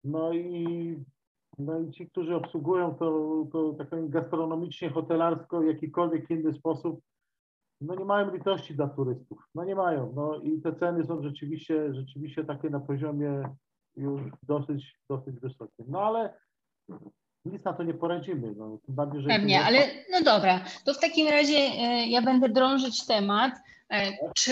No 0.03 0.33
i 0.33 1.03
no 1.59 1.79
i 1.79 1.91
ci, 1.91 2.09
którzy 2.09 2.35
obsługują 2.35 2.95
to, 2.95 3.45
to 3.51 3.73
tak 3.73 4.09
gastronomicznie, 4.09 4.89
hotelarsko, 4.89 5.61
w 5.61 5.65
jakikolwiek 5.65 6.29
inny 6.29 6.53
sposób, 6.53 7.01
no 7.81 7.95
nie 7.95 8.05
mają 8.05 8.33
litości 8.33 8.75
dla 8.75 8.87
turystów. 8.87 9.39
No 9.55 9.63
nie 9.63 9.75
mają. 9.75 10.13
No 10.15 10.35
i 10.35 10.61
te 10.61 10.75
ceny 10.75 11.05
są 11.05 11.23
rzeczywiście, 11.23 11.93
rzeczywiście 11.93 12.43
takie 12.43 12.69
na 12.69 12.79
poziomie 12.79 13.43
już 13.95 14.21
dosyć, 14.43 14.95
dosyć 15.09 15.39
wysokim. 15.39 15.85
No 15.87 16.01
ale 16.01 16.33
nic 17.45 17.63
na 17.63 17.73
to 17.73 17.83
nie 17.83 17.93
poradzimy. 17.93 18.53
No, 18.57 18.77
tym 18.85 18.95
bardziej, 18.95 19.21
że 19.21 19.27
Pewnie, 19.27 19.61
ale 19.61 19.79
no 20.11 20.23
dobra, 20.23 20.59
to 20.85 20.93
w 20.93 20.99
takim 20.99 21.27
razie 21.27 21.57
e, 21.57 22.07
ja 22.07 22.21
będę 22.21 22.49
drążyć 22.49 23.05
temat. 23.05 23.53
E, 23.91 24.11
czy 24.35 24.51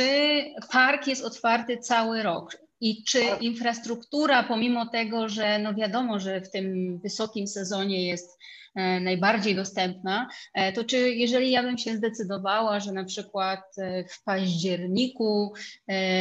park 0.72 1.08
jest 1.08 1.26
otwarty 1.26 1.78
cały 1.78 2.24
rok? 2.24 2.67
I 2.82 3.04
czy 3.04 3.20
infrastruktura, 3.42 4.44
pomimo 4.44 4.86
tego, 4.86 5.30
że 5.30 5.60
no 5.60 5.74
wiadomo, 5.74 6.20
że 6.20 6.42
w 6.42 6.52
tym 6.52 7.00
wysokim 7.00 7.48
sezonie 7.48 8.08
jest 8.08 8.40
e, 8.76 9.00
najbardziej 9.00 9.56
dostępna, 9.56 10.28
e, 10.54 10.74
to 10.74 10.84
czy 10.84 10.98
jeżeli 10.98 11.52
ja 11.52 11.64
bym 11.64 11.78
się 11.78 11.96
zdecydowała, 11.96 12.80
że 12.80 12.92
na 12.92 13.06
przykład 13.06 13.62
e, 13.78 14.04
w 14.04 14.24
październiku, 14.24 15.54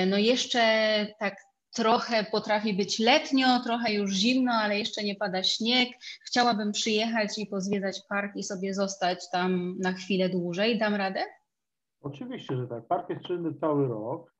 no 0.06 0.18
jeszcze 0.18 0.60
tak 1.18 1.36
trochę 1.74 2.24
potrafi 2.24 2.74
być 2.74 2.98
letnio, 2.98 3.60
trochę 3.64 3.92
już 3.92 4.12
zimno, 4.12 4.52
ale 4.52 4.78
jeszcze 4.78 5.04
nie 5.04 5.14
pada 5.14 5.42
śnieg, 5.42 5.88
chciałabym 6.26 6.72
przyjechać 6.72 7.38
i 7.38 7.46
pozwiedzać 7.46 8.02
park 8.08 8.36
i 8.36 8.42
sobie 8.42 8.74
zostać 8.74 9.30
tam 9.30 9.78
na 9.78 9.92
chwilę 9.92 10.28
dłużej, 10.28 10.78
dam 10.78 10.94
radę? 10.94 11.24
Oczywiście, 12.00 12.56
że 12.56 12.66
tak. 12.66 12.86
Park 12.86 13.10
jest 13.10 13.22
czynny 13.22 13.54
cały 13.54 13.88
rok, 13.88 14.32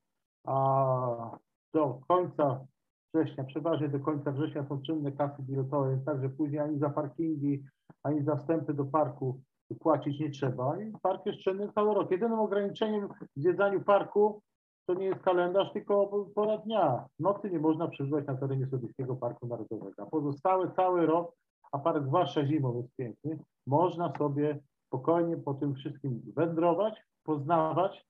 a 0.44 1.38
do 1.76 2.00
końca 2.09 2.66
września, 3.14 3.45
przeważnie 3.45 3.88
do 3.88 4.00
końca 4.00 4.33
września 4.33 4.66
są 4.68 4.83
czynne 4.83 5.12
kasy 5.12 5.42
biletowe, 5.42 6.00
także 6.06 6.28
później 6.28 6.61
ani 6.61 6.78
za 6.78 6.90
parkingi, 6.90 7.64
ani 8.02 8.25
za 8.25 8.37
wstępy 8.37 8.75
do 8.75 8.85
parku 8.85 9.40
płacić 9.80 10.21
nie 10.21 10.30
trzeba. 10.30 10.83
I 10.83 10.92
park 11.02 11.26
jest 11.26 11.38
czynny 11.38 11.73
cały 11.73 11.95
rok. 11.95 12.11
Jedynym 12.11 12.38
ograniczeniem 12.38 13.09
w 13.09 13.40
zwiedzaniu 13.40 13.85
parku 13.85 14.42
to 14.87 14.95
nie 14.95 15.06
jest 15.06 15.23
kalendarz, 15.23 15.73
tylko 15.73 16.26
pora 16.35 16.59
dnia. 16.59 17.04
Nocy 17.18 17.50
nie 17.50 17.59
można 17.59 17.88
przebywać 17.88 18.26
na 18.26 18.37
terenie 18.37 18.66
Sowieckiego 18.66 19.16
Parku 19.16 19.47
Narodowego. 19.47 20.02
A 20.02 20.06
pozostałe 20.06 20.71
cały 20.76 21.06
rok, 21.06 21.33
a 21.73 21.78
park 21.78 22.06
zwłaszcza 22.06 22.47
zimą 22.47 22.76
jest 22.76 22.97
piękny, 22.97 23.38
można 23.66 24.12
sobie 24.18 24.59
spokojnie 24.87 25.37
po 25.37 25.54
tym 25.54 25.75
wszystkim 25.75 26.23
wędrować, 26.37 27.02
poznawać. 27.25 28.06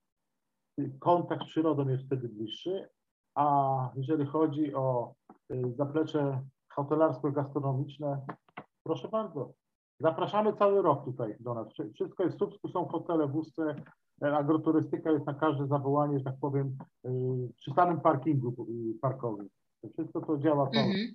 Kontakt 1.00 1.42
z 1.42 1.46
przyrodą 1.46 1.88
jest 1.88 2.04
wtedy 2.04 2.28
bliższy, 2.28 2.88
a 3.36 3.90
jeżeli 3.96 4.26
chodzi 4.26 4.74
o 4.74 5.14
y, 5.52 5.72
zaplecze 5.76 6.42
hotelarsko-gastronomiczne, 6.68 8.20
proszę 8.82 9.08
bardzo, 9.08 9.52
zapraszamy 10.00 10.52
cały 10.52 10.82
rok 10.82 11.04
tutaj 11.04 11.36
do 11.40 11.54
nas. 11.54 11.68
Wszystko 11.94 12.22
jest 12.22 12.36
w 12.36 12.38
Słupsku, 12.38 12.68
są 12.68 12.88
hotele 12.88 13.26
w 13.26 13.36
Ustce, 13.36 13.74
e, 14.22 14.36
agroturystyka 14.36 15.10
jest 15.10 15.26
na 15.26 15.34
każde 15.34 15.66
zawołanie, 15.66 16.18
że 16.18 16.24
tak 16.24 16.36
powiem, 16.40 16.76
y, 17.06 17.10
przy 17.56 17.70
samym 17.70 18.00
parkingu 18.00 18.66
y, 18.68 18.98
parkowym. 19.00 19.48
Wszystko 19.92 20.20
to 20.20 20.38
działa 20.38 20.70
cały. 20.70 20.86
Mhm. 20.86 21.06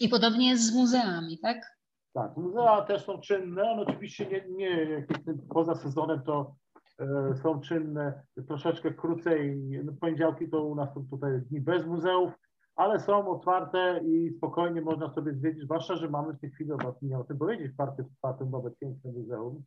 I 0.00 0.08
podobnie 0.08 0.48
jest 0.48 0.62
z 0.62 0.74
muzeami, 0.74 1.38
tak? 1.38 1.78
Tak, 2.12 2.36
muzea 2.36 2.82
też 2.82 3.04
są 3.04 3.20
czynne, 3.20 3.70
one 3.70 3.82
oczywiście 3.82 4.26
nie, 4.30 4.46
nie 4.56 5.06
poza 5.48 5.74
sezonem 5.74 6.22
to 6.22 6.54
są 7.42 7.60
czynne 7.60 8.22
troszeczkę 8.48 8.94
krócej. 8.94 9.58
No, 9.84 9.92
poniedziałki 10.00 10.48
to 10.48 10.64
u 10.64 10.74
nas 10.74 10.94
są 10.94 11.06
tutaj 11.10 11.40
dni 11.40 11.60
bez 11.60 11.86
muzeów, 11.86 12.32
ale 12.76 13.00
są 13.00 13.28
otwarte 13.28 14.00
i 14.04 14.30
spokojnie 14.36 14.80
można 14.80 15.14
sobie 15.14 15.34
zwiedzić, 15.34 15.62
zwłaszcza, 15.62 15.96
że 15.96 16.08
mamy 16.08 16.32
w 16.32 16.40
tej 16.40 16.50
chwili, 16.50 16.70
nie 17.02 17.18
o 17.18 17.24
tym 17.24 17.38
powiedzieć, 17.38 17.72
party 18.20 18.44
w 18.44 18.50
nowe 18.50 18.70
piękne 18.70 19.12
muzeum. 19.12 19.62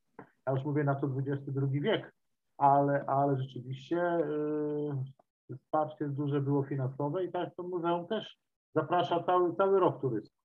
Ja 0.48 0.54
już 0.54 0.66
mówię 0.66 0.84
na 0.84 0.96
to 0.96 1.08
XXI 1.18 1.60
wiek, 1.72 2.14
ale, 2.58 3.06
ale 3.06 3.38
rzeczywiście 3.38 3.96
yy, 5.50 5.58
wsparcie 5.58 6.08
duże 6.08 6.42
było 6.42 6.64
finansowe 6.64 7.24
i 7.24 7.32
tak 7.32 7.56
to 7.56 7.64
muzeum 7.64 8.08
też 8.08 8.38
zaprasza 8.76 9.24
cały, 9.24 9.56
cały 9.56 9.80
rok 9.80 10.02
turystów. 10.02 10.41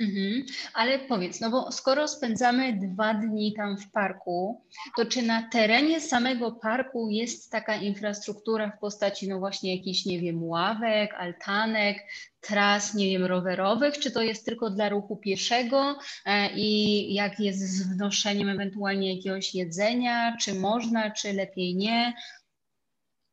Mhm. 0.00 0.44
Ale 0.74 0.98
powiedz, 0.98 1.40
no 1.40 1.50
bo 1.50 1.72
skoro 1.72 2.08
spędzamy 2.08 2.72
dwa 2.72 3.14
dni 3.14 3.52
tam 3.52 3.78
w 3.78 3.90
parku, 3.90 4.64
to 4.96 5.06
czy 5.06 5.22
na 5.22 5.48
terenie 5.48 6.00
samego 6.00 6.52
parku 6.52 7.08
jest 7.10 7.52
taka 7.52 7.76
infrastruktura 7.76 8.70
w 8.70 8.78
postaci, 8.78 9.28
no 9.28 9.38
właśnie 9.38 9.76
jakichś, 9.76 10.06
nie 10.06 10.20
wiem, 10.20 10.44
ławek, 10.44 11.14
altanek, 11.14 11.96
tras, 12.40 12.94
nie 12.94 13.08
wiem, 13.10 13.24
rowerowych, 13.24 13.98
czy 13.98 14.10
to 14.10 14.22
jest 14.22 14.46
tylko 14.46 14.70
dla 14.70 14.88
ruchu 14.88 15.16
pieszego 15.16 15.96
e, 16.26 16.50
i 16.56 17.14
jak 17.14 17.40
jest 17.40 17.60
z 17.60 17.94
wnoszeniem 17.94 18.48
ewentualnie 18.48 19.16
jakiegoś 19.16 19.54
jedzenia, 19.54 20.36
czy 20.40 20.54
można, 20.54 21.10
czy 21.10 21.32
lepiej 21.32 21.76
nie? 21.76 22.14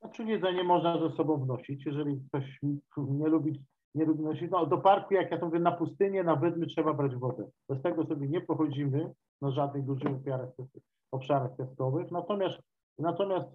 Znaczy 0.01 0.24
jedzenie 0.24 0.63
można 0.63 1.10
ze 1.10 1.15
sobą 1.15 1.46
wnosić, 1.46 1.86
jeżeli 1.86 2.22
ktoś 2.30 2.44
nie 2.98 3.27
lubi 3.27 3.63
nie 3.96 4.06
no, 4.52 4.66
do 4.66 4.78
parku, 4.78 5.14
jak 5.14 5.32
ja 5.32 5.38
to 5.38 5.46
mówię, 5.46 5.60
na 5.60 5.72
pustynię, 5.72 6.24
na 6.24 6.36
wydmy 6.36 6.68
trzeba 6.68 6.94
brać 6.94 7.16
wodę. 7.16 7.50
Bez 7.70 7.82
tego 7.82 8.06
sobie 8.06 8.28
nie 8.28 8.42
pochodzimy 8.42 9.14
na 9.42 9.52
żadnych 9.52 9.86
dużych 9.86 10.12
obszarach, 10.12 10.50
obszarach 11.12 11.56
testowych. 11.56 12.12
Natomiast, 12.12 12.60
natomiast 13.00 13.50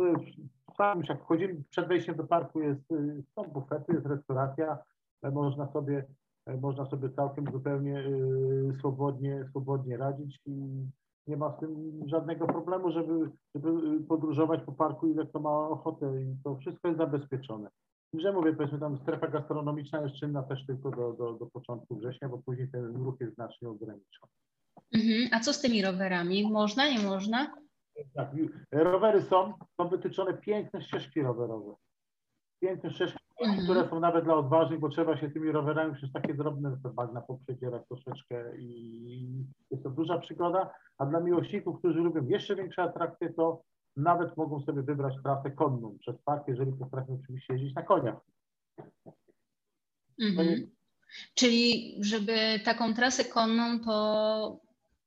sam, 0.77 1.03
jak 1.09 1.23
wchodzimy, 1.23 1.63
przed 1.71 1.89
wejściem 1.89 2.17
do 2.17 2.25
parku 2.25 2.61
jest, 2.61 2.93
y, 2.93 3.23
są 3.35 3.43
bufety, 3.43 3.93
jest 3.93 4.07
restauracja, 4.07 4.79
e, 5.23 5.31
można 5.31 5.73
sobie, 5.73 6.07
e, 6.47 6.57
można 6.57 6.87
sobie 6.87 7.11
całkiem 7.11 7.45
zupełnie 7.53 8.05
swobodnie, 8.79 9.45
swobodnie 9.51 9.97
radzić 9.97 10.41
i 10.47 10.87
nie 11.27 11.37
ma 11.37 11.57
z 11.57 11.61
tym 11.61 12.03
żadnego 12.07 12.47
problemu, 12.47 12.91
żeby, 12.91 13.31
żeby 13.55 14.01
podróżować 14.01 14.61
po 14.63 14.73
parku, 14.73 15.09
ile 15.09 15.27
kto 15.27 15.41
ma 15.41 15.69
ochotę 15.69 16.23
i 16.23 16.37
to 16.45 16.57
wszystko 16.57 16.89
jest 16.89 17.01
zabezpieczone 17.01 17.71
że 18.15 18.33
mówię, 18.33 18.53
powiedzmy 18.53 18.79
tam 18.79 18.99
strefa 18.99 19.29
gastronomiczna 19.29 20.01
jest 20.03 20.15
czynna 20.15 20.43
też 20.43 20.67
tylko 20.67 20.91
do, 20.91 21.13
do, 21.13 21.33
do 21.33 21.47
początku 21.47 21.97
września, 21.97 22.29
bo 22.29 22.39
później 22.39 22.69
ten 22.71 22.97
ruch 22.97 23.21
jest 23.21 23.35
znacznie 23.35 23.69
ograniczony. 23.69 24.33
Mhm. 24.95 25.29
A 25.33 25.41
co 25.41 25.53
z 25.53 25.61
tymi 25.61 25.83
rowerami? 25.83 26.51
Można, 26.53 26.91
nie 26.91 26.99
można? 26.99 27.57
Tak, 28.15 28.29
rowery 28.73 29.23
są, 29.23 29.53
są 29.77 29.89
wytyczone 29.89 30.35
piękne 30.35 30.83
ścieżki 30.83 31.23
rowerowe. 31.23 31.75
Piękne 32.61 32.91
ścieżki, 32.91 33.19
Mhm. 33.41 33.63
które 33.65 33.89
są 33.89 34.01
nawet 34.01 34.25
dla 34.25 34.35
odważnych, 34.35 34.81
bo 34.81 34.89
trzeba 34.89 35.17
się 35.17 35.31
tymi 35.31 35.53
rowerami 35.53 35.95
przez 35.95 36.13
takie 36.13 36.35
drobne 36.35 36.77
bagna 36.95 37.21
poprzedzierać 37.21 37.83
troszeczkę 37.89 38.59
i 38.59 39.45
jest 39.71 39.83
to 39.83 39.91
duża 39.91 40.19
przygoda. 40.19 40.71
A 40.99 41.07
dla 41.07 41.21
miłośników, 41.21 41.79
którzy 41.79 41.99
lubią 42.01 42.27
jeszcze 42.27 42.57
większe 42.57 42.83
atrakcje, 42.83 43.33
to 43.33 43.63
nawet 43.97 44.37
mogą 44.37 44.61
sobie 44.61 44.83
wybrać 44.83 45.15
trasę 45.23 45.51
konną 45.51 45.99
przez 45.99 46.17
park, 46.25 46.49
jeżeli 46.49 46.73
potrafią 46.73 47.19
oczywiście 47.23 47.53
jeździć 47.55 47.75
na 47.75 47.83
koniach. 47.83 48.17
Mhm. 50.21 50.71
Czyli 51.35 51.97
żeby 52.01 52.61
taką 52.65 52.95
trasę 52.95 53.25
konną, 53.25 53.81
to 53.81 54.61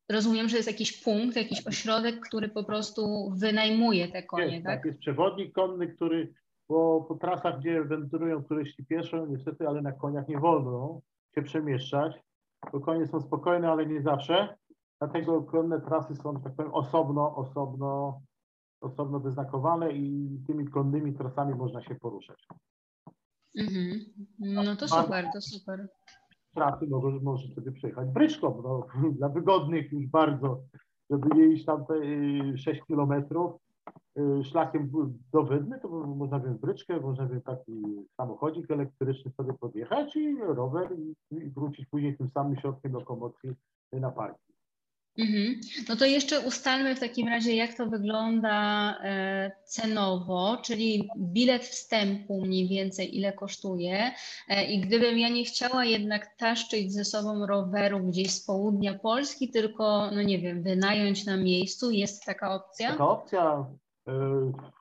rozumiem, 0.10 0.50
że 0.50 0.58
jest 0.58 0.68
jakiś 0.68 1.04
punkt, 1.04 1.36
jakiś 1.36 1.68
ośrodek, 1.68 2.20
który 2.20 2.50
po 2.50 2.64
prostu 2.64 3.32
wynajmuje 3.36 4.08
te 4.08 4.24
konie, 4.24 4.54
jest, 4.54 4.66
tak? 4.66 4.86
Jest 4.86 5.00
przewodnik 5.00 5.54
konny, 5.54 5.88
który 5.88 6.34
bo 6.70 7.02
po 7.02 7.16
trasach, 7.16 7.60
gdzie 7.60 7.84
wędrują 7.84 8.44
turyści 8.44 8.86
pieszo, 8.86 9.26
niestety, 9.26 9.68
ale 9.68 9.82
na 9.82 9.92
koniach 9.92 10.28
nie 10.28 10.38
wolno 10.38 11.02
się 11.36 11.42
przemieszczać, 11.42 12.14
bo 12.72 12.80
konie 12.80 13.08
są 13.08 13.22
spokojne, 13.22 13.72
ale 13.72 13.86
nie 13.86 14.02
zawsze. 14.02 14.58
Dlatego 15.00 15.44
konne 15.44 15.82
trasy 15.82 16.16
są, 16.16 16.42
tak 16.42 16.56
powiem, 16.56 16.74
osobno, 16.74 17.36
osobno, 17.36 18.22
osobno 18.82 19.20
wyznakowane 19.20 19.92
i 19.92 20.30
tymi 20.48 20.68
konnymi 20.68 21.14
trasami 21.14 21.56
można 21.56 21.82
się 21.82 21.96
poruszać. 21.96 22.48
Mhm. 23.58 24.00
No 24.40 24.76
to 24.76 24.88
super, 24.88 25.26
to 25.34 25.42
super. 25.42 25.90
Trasy 26.56 26.88
może, 26.88 27.20
może 27.20 27.48
sobie 27.56 27.72
przejechać 27.72 28.10
bryczką, 28.10 28.62
no, 28.64 28.88
dla 29.18 29.30
wygodnych 29.30 29.92
już 29.92 30.08
bardzo, 30.08 30.64
żeby 31.10 31.38
jeździć 31.38 31.66
tam 31.66 31.86
te 31.86 31.94
y, 31.94 32.58
6 32.58 32.82
kilometrów 32.88 33.62
y, 34.20 34.44
szlakiem 34.44 34.92
do 35.34 35.44
Wydmy, 35.44 35.80
to 35.80 35.90
można 35.90 36.40
wziąć 36.40 36.62
bryczkę, 36.62 37.00
można 37.00 37.26
wziąć 37.26 37.44
taki 37.44 38.06
samochodzik 38.18 38.72
elektryczny 38.72 39.32
sobie 39.32 39.54
podjechać 39.54 40.16
i 40.16 40.38
rower 40.40 40.90
i, 41.00 41.16
i 41.32 41.50
wrócić 41.50 41.86
później 41.86 42.18
tym 42.18 42.30
samym 42.30 42.56
środkiem 42.56 42.94
lokomocji 42.94 43.50
na 43.94 44.12
parking. 44.12 44.49
Mhm. 45.18 45.60
No 45.90 45.96
to 45.96 46.06
jeszcze 46.06 46.40
ustalmy 46.40 46.96
w 46.96 47.00
takim 47.00 47.28
razie, 47.28 47.56
jak 47.56 47.74
to 47.74 47.86
wygląda 47.86 48.96
e, 49.04 49.52
cenowo, 49.66 50.58
czyli 50.64 51.10
bilet 51.18 51.64
wstępu 51.64 52.42
mniej 52.42 52.68
więcej 52.68 53.18
ile 53.18 53.34
kosztuje. 53.34 54.12
E, 54.50 54.66
I 54.66 54.82
gdybym 54.82 55.18
ja 55.18 55.30
nie 55.30 55.44
chciała 55.44 55.86
jednak 55.86 56.36
taszczyć 56.38 56.94
ze 56.94 57.06
sobą 57.06 57.46
roweru 57.46 58.00
gdzieś 58.00 58.32
z 58.32 58.46
południa 58.46 59.00
Polski, 59.00 59.50
tylko, 59.50 60.12
no 60.12 60.22
nie 60.22 60.40
wiem, 60.40 60.64
wynająć 60.64 61.26
na 61.26 61.38
miejscu, 61.38 61.92
jest 61.92 62.26
taka 62.26 62.56
opcja? 62.56 62.92
Taka 62.92 63.10
opcja 63.10 63.66
e, 64.08 64.12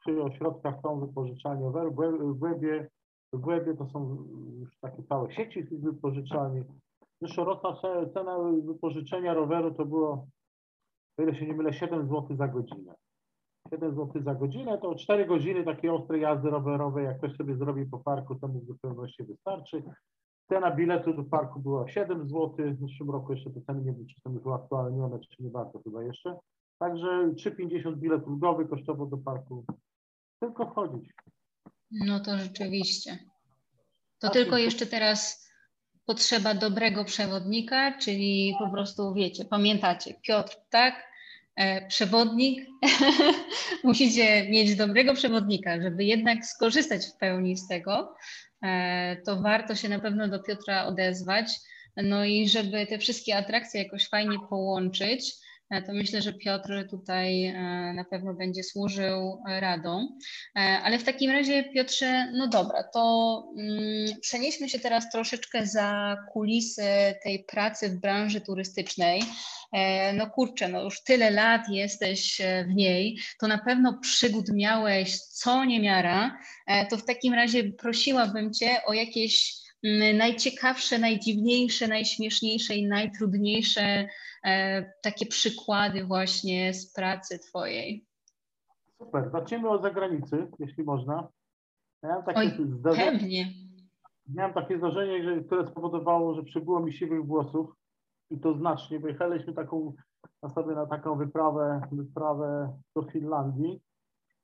przy 0.01 0.23
ośrodkach 0.23 0.75
są 0.83 1.01
wypożyczalnie 1.01 1.65
roweru. 1.65 2.35
W 2.35 2.39
Głębie, 2.39 2.89
w 3.33 3.39
Głębie 3.39 3.77
to 3.77 3.89
są 3.93 4.25
już 4.61 4.79
takie 4.81 5.03
całe 5.03 5.33
sieci 5.33 5.67
tych 5.67 5.81
wypożyczalni. 5.81 6.65
Zeszłoroczna 7.23 7.77
cena 8.15 8.39
wypożyczenia 8.67 9.35
roweru 9.35 9.75
to 9.75 9.85
było, 9.85 10.27
o 11.19 11.23
ile 11.23 11.35
się 11.35 11.47
nie 11.47 11.55
mylę, 11.55 11.73
7 11.73 12.09
zł 12.09 12.37
za 12.37 12.49
godzinę. 12.49 12.95
7 13.71 13.95
zł 13.95 14.23
za 14.23 14.35
godzinę 14.35 14.79
to 14.79 14.95
4 14.95 15.27
godziny 15.27 15.65
takiej 15.65 15.91
ostrej 15.91 16.23
jazdy 16.23 16.51
rowerowej, 16.51 17.05
jak 17.05 17.19
ktoś 17.19 17.37
sobie 17.37 17.57
zrobi 17.57 17.87
po 17.87 17.99
parku, 17.99 18.35
to 18.35 18.49
mu 18.49 18.61
w 18.61 18.67
zupełności 18.67 19.25
wystarczy. 19.25 19.83
Cena 20.49 20.77
biletu 20.77 21.15
do 21.15 21.25
parku 21.25 21.61
była 21.61 21.89
7 21.89 22.29
zł, 22.29 22.55
w 22.57 22.81
zeszłym 22.81 23.11
roku 23.11 23.33
jeszcze 23.33 23.51
te 23.51 23.61
ceny 23.61 23.85
nie 23.85 23.93
były, 23.93 24.07
czy 24.07 24.21
są 24.21 24.33
już 24.33 24.47
uaktualnione, 24.47 25.21
czy 25.21 25.43
nie 25.43 25.51
warto 25.51 25.81
chyba 25.85 26.03
jeszcze. 26.03 26.37
Także 26.79 27.07
3,50 27.07 27.97
bilet 27.97 28.27
ulgowy 28.27 28.69
kosztował 28.69 29.07
do 29.07 29.17
parku. 29.17 29.65
Tylko 30.41 30.67
wchodzić. 30.67 31.13
No 31.91 32.21
to 32.21 32.39
rzeczywiście. 32.39 33.19
To 34.19 34.31
tylko 34.31 34.59
jeszcze 34.59 34.87
teraz 34.87 35.48
potrzeba 36.09 36.55
dobrego 36.55 37.05
przewodnika, 37.05 37.99
czyli 37.99 38.55
po 38.59 38.71
prostu 38.71 39.15
wiecie, 39.15 39.45
pamiętacie, 39.45 40.15
Piotr, 40.23 40.57
tak? 40.71 41.09
E, 41.57 41.87
przewodnik, 41.87 42.67
musicie 43.85 44.51
mieć 44.51 44.77
dobrego 44.77 45.15
przewodnika, 45.15 45.83
żeby 45.83 46.05
jednak 46.05 46.47
skorzystać 46.47 47.07
w 47.07 47.17
pełni 47.17 47.57
z 47.57 47.69
tego, 47.69 48.15
e, 48.63 49.17
to 49.17 49.43
warto 49.43 49.75
się 49.75 49.89
na 49.89 49.99
pewno 49.99 50.29
do 50.29 50.43
Piotra 50.43 50.87
odezwać. 50.87 51.47
No 51.97 52.25
i 52.25 52.49
żeby 52.49 52.87
te 52.87 52.99
wszystkie 52.99 53.37
atrakcje 53.37 53.83
jakoś 53.83 54.09
fajnie 54.09 54.37
połączyć, 54.51 55.35
to 55.87 55.93
myślę, 55.93 56.23
że 56.23 56.33
Piotr 56.33 56.89
tutaj 56.91 57.45
e, 57.45 57.53
na 57.95 58.05
pewno 58.05 58.35
będzie 58.35 58.63
służył 58.63 59.43
radą. 59.47 60.09
E, 60.57 60.61
ale 60.61 60.99
w 60.99 61.05
takim 61.05 61.31
razie, 61.31 61.65
Piotrze, 61.65 62.33
no 62.33 62.49
dobra, 62.49 62.83
to 62.83 63.45
mm, 63.59 64.21
przenieśmy 64.21 64.69
się 64.69 64.79
teraz 64.79 65.11
troszeczkę 65.11 65.67
za 65.67 66.17
kulisy 66.33 66.83
tej 67.23 67.45
pracy 67.45 67.89
w 67.89 68.01
branży 68.01 68.41
turystycznej. 68.41 69.23
No 70.15 70.31
kurczę, 70.31 70.69
no 70.69 70.83
już 70.83 71.03
tyle 71.03 71.31
lat 71.31 71.69
jesteś 71.69 72.41
w 72.69 72.75
niej, 72.75 73.19
to 73.41 73.49
na 73.49 73.59
pewno 73.59 73.99
przygód 73.99 74.47
miałeś 74.53 75.21
co 75.21 75.65
niemiara. 75.65 76.39
To 76.91 76.97
w 76.97 77.05
takim 77.05 77.35
razie 77.35 77.65
prosiłabym 77.65 78.55
Cię 78.55 78.85
o 78.87 78.93
jakieś 78.93 79.58
najciekawsze, 80.15 80.99
najdziwniejsze, 80.99 81.89
najśmieszniejsze 81.89 82.75
i 82.75 82.89
najtrudniejsze 82.89 84.09
E, 84.45 84.85
takie 85.03 85.27
przykłady 85.27 86.05
właśnie 86.05 86.75
z 86.75 86.93
pracy 86.93 87.39
Twojej? 87.39 88.07
Super. 88.99 89.31
Zaczniemy 89.33 89.69
od 89.69 89.83
zagranicy, 89.83 90.47
jeśli 90.59 90.85
można. 90.85 91.29
miałem 92.03 92.23
takie 92.23 92.39
Oj, 92.39 92.53
zdarzenie, 92.79 93.13
pewnie. 93.13 93.53
Miałem 94.35 94.55
takie 94.55 94.79
zdarzenie, 94.79 95.45
które 95.45 95.67
spowodowało, 95.67 96.35
że 96.35 96.43
przybyło 96.43 96.81
mi 96.81 96.93
siwych 96.93 97.27
włosów 97.27 97.71
i 98.31 98.41
to 98.41 98.55
znacznie. 98.55 98.99
Wyjechaliśmy 98.99 99.53
taką, 99.53 99.95
na 100.43 100.49
sobie 100.49 100.75
na 100.75 100.87
taką 100.87 101.19
wyprawę, 101.19 101.81
wyprawę 101.93 102.79
do 102.97 103.03
Finlandii. 103.03 103.81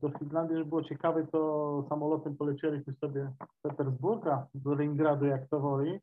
Do 0.01 0.11
Finlandii, 0.19 0.57
żeby 0.57 0.69
było 0.69 0.83
ciekawe, 0.83 1.27
to 1.27 1.85
samolotem 1.89 2.37
polecieliśmy 2.37 2.95
sobie 2.95 3.33
z 3.59 3.63
Petersburga 3.63 4.47
do 4.55 4.75
Leningradu, 4.75 5.27
jak 5.27 5.49
to 5.49 5.61
woli. 5.61 6.01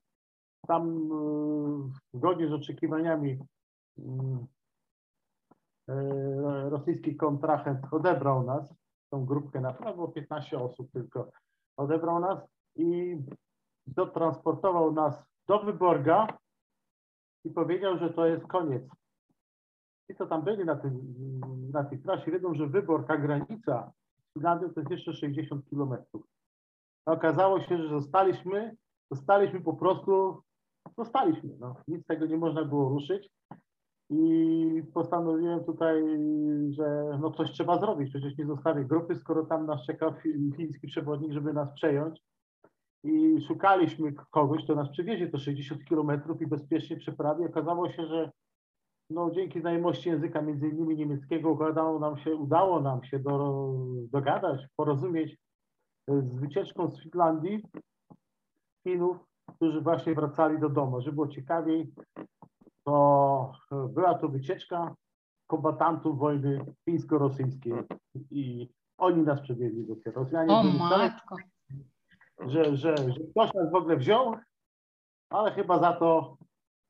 Tam 0.67 1.11
y, 2.13 2.17
zgodnie 2.17 2.47
z 2.47 2.53
oczekiwaniami 2.53 3.39
Mm. 3.97 4.47
E, 5.89 6.69
rosyjski 6.69 7.15
kontrahent 7.15 7.85
odebrał 7.91 8.43
nas, 8.43 8.73
tą 9.09 9.25
grupkę 9.25 9.61
na 9.61 9.73
prawo, 9.73 10.07
15 10.07 10.59
osób 10.59 10.91
tylko 10.91 11.31
odebrał 11.77 12.19
nas 12.19 12.39
i 12.75 13.17
dotransportował 13.87 14.93
nas 14.93 15.25
do 15.47 15.59
Wyborga 15.59 16.27
i 17.43 17.49
powiedział, 17.49 17.97
że 17.97 18.09
to 18.09 18.25
jest 18.25 18.47
koniec. 18.47 18.83
Ci, 20.07 20.15
co 20.17 20.25
tam 20.25 20.41
byli 20.41 20.65
na, 20.65 20.75
tym, 20.75 21.13
na 21.73 21.83
tej 21.83 21.99
trasie, 21.99 22.31
wiedzą, 22.31 22.53
że 22.53 22.67
Wyborka, 22.67 23.17
granica 23.17 23.91
z 24.29 24.33
Finlandią 24.33 24.69
to 24.69 24.79
jest 24.79 24.91
jeszcze 24.91 25.13
60 25.13 25.69
kilometrów. 25.69 26.23
Okazało 27.05 27.61
się, 27.61 27.77
że 27.77 27.89
zostaliśmy, 27.89 28.75
zostaliśmy 29.11 29.61
po 29.61 29.73
prostu, 29.73 30.41
zostaliśmy. 30.97 31.49
No. 31.59 31.75
Nic 31.87 32.05
tego 32.05 32.25
nie 32.25 32.37
można 32.37 32.65
było 32.65 32.89
ruszyć. 32.89 33.29
I 34.09 34.83
postanowiłem 34.93 35.63
tutaj, 35.63 36.03
że 36.69 37.17
no 37.21 37.31
coś 37.31 37.51
trzeba 37.51 37.79
zrobić, 37.79 38.09
przecież 38.09 38.37
nie 38.37 38.45
zostawię 38.45 38.85
grupy, 38.85 39.15
skoro 39.15 39.45
tam 39.45 39.65
nas 39.65 39.85
czeka 39.85 40.13
fiński 40.57 40.87
przewodnik, 40.87 41.31
żeby 41.31 41.53
nas 41.53 41.73
przejąć. 41.73 42.21
I 43.03 43.41
szukaliśmy 43.47 44.13
kogoś, 44.13 44.63
kto 44.63 44.75
nas 44.75 44.89
przywiezie 44.89 45.27
to 45.27 45.37
60 45.37 45.85
kilometrów 45.85 46.41
i 46.41 46.47
bezpiecznie 46.47 46.97
przeprawi. 46.97 47.45
Okazało 47.45 47.89
się, 47.89 48.07
że 48.07 48.31
no, 49.13 49.31
dzięki 49.31 49.61
znajomości 49.61 50.09
języka, 50.09 50.41
między 50.41 50.67
innymi 50.67 50.95
niemieckiego, 50.95 51.51
udało 51.51 51.99
nam 51.99 52.17
się, 52.17 52.35
udało 52.35 52.81
nam 52.81 53.03
się 53.03 53.19
do, 53.19 53.73
dogadać, 54.11 54.67
porozumieć 54.75 55.37
z 56.07 56.35
wycieczką 56.35 56.91
z 56.91 57.03
Finlandii 57.03 57.63
Finów, 58.83 59.17
którzy 59.55 59.81
właśnie 59.81 60.15
wracali 60.15 60.59
do 60.59 60.69
domu. 60.69 61.01
Żeby 61.01 61.15
było 61.15 61.27
ciekawiej, 61.27 61.93
to 62.83 63.51
była 63.89 64.13
to 64.13 64.29
wycieczka 64.29 64.95
kombatantów 65.47 66.19
wojny 66.19 66.65
fińsko-rosyjskiej 66.85 67.73
i 68.31 68.69
oni 68.97 69.23
nas 69.23 69.41
przewieźli 69.41 69.87
dopiero. 69.87 70.23
Rosjanie 70.23 70.53
o 70.53 70.63
matko. 70.63 71.35
Że, 72.39 72.77
że, 72.77 72.97
że 72.97 73.19
ktoś 73.31 73.53
nas 73.53 73.71
w 73.71 73.75
ogóle 73.75 73.97
wziął, 73.97 74.35
ale 75.29 75.51
chyba 75.51 75.79
za 75.79 75.93
to, 75.93 76.37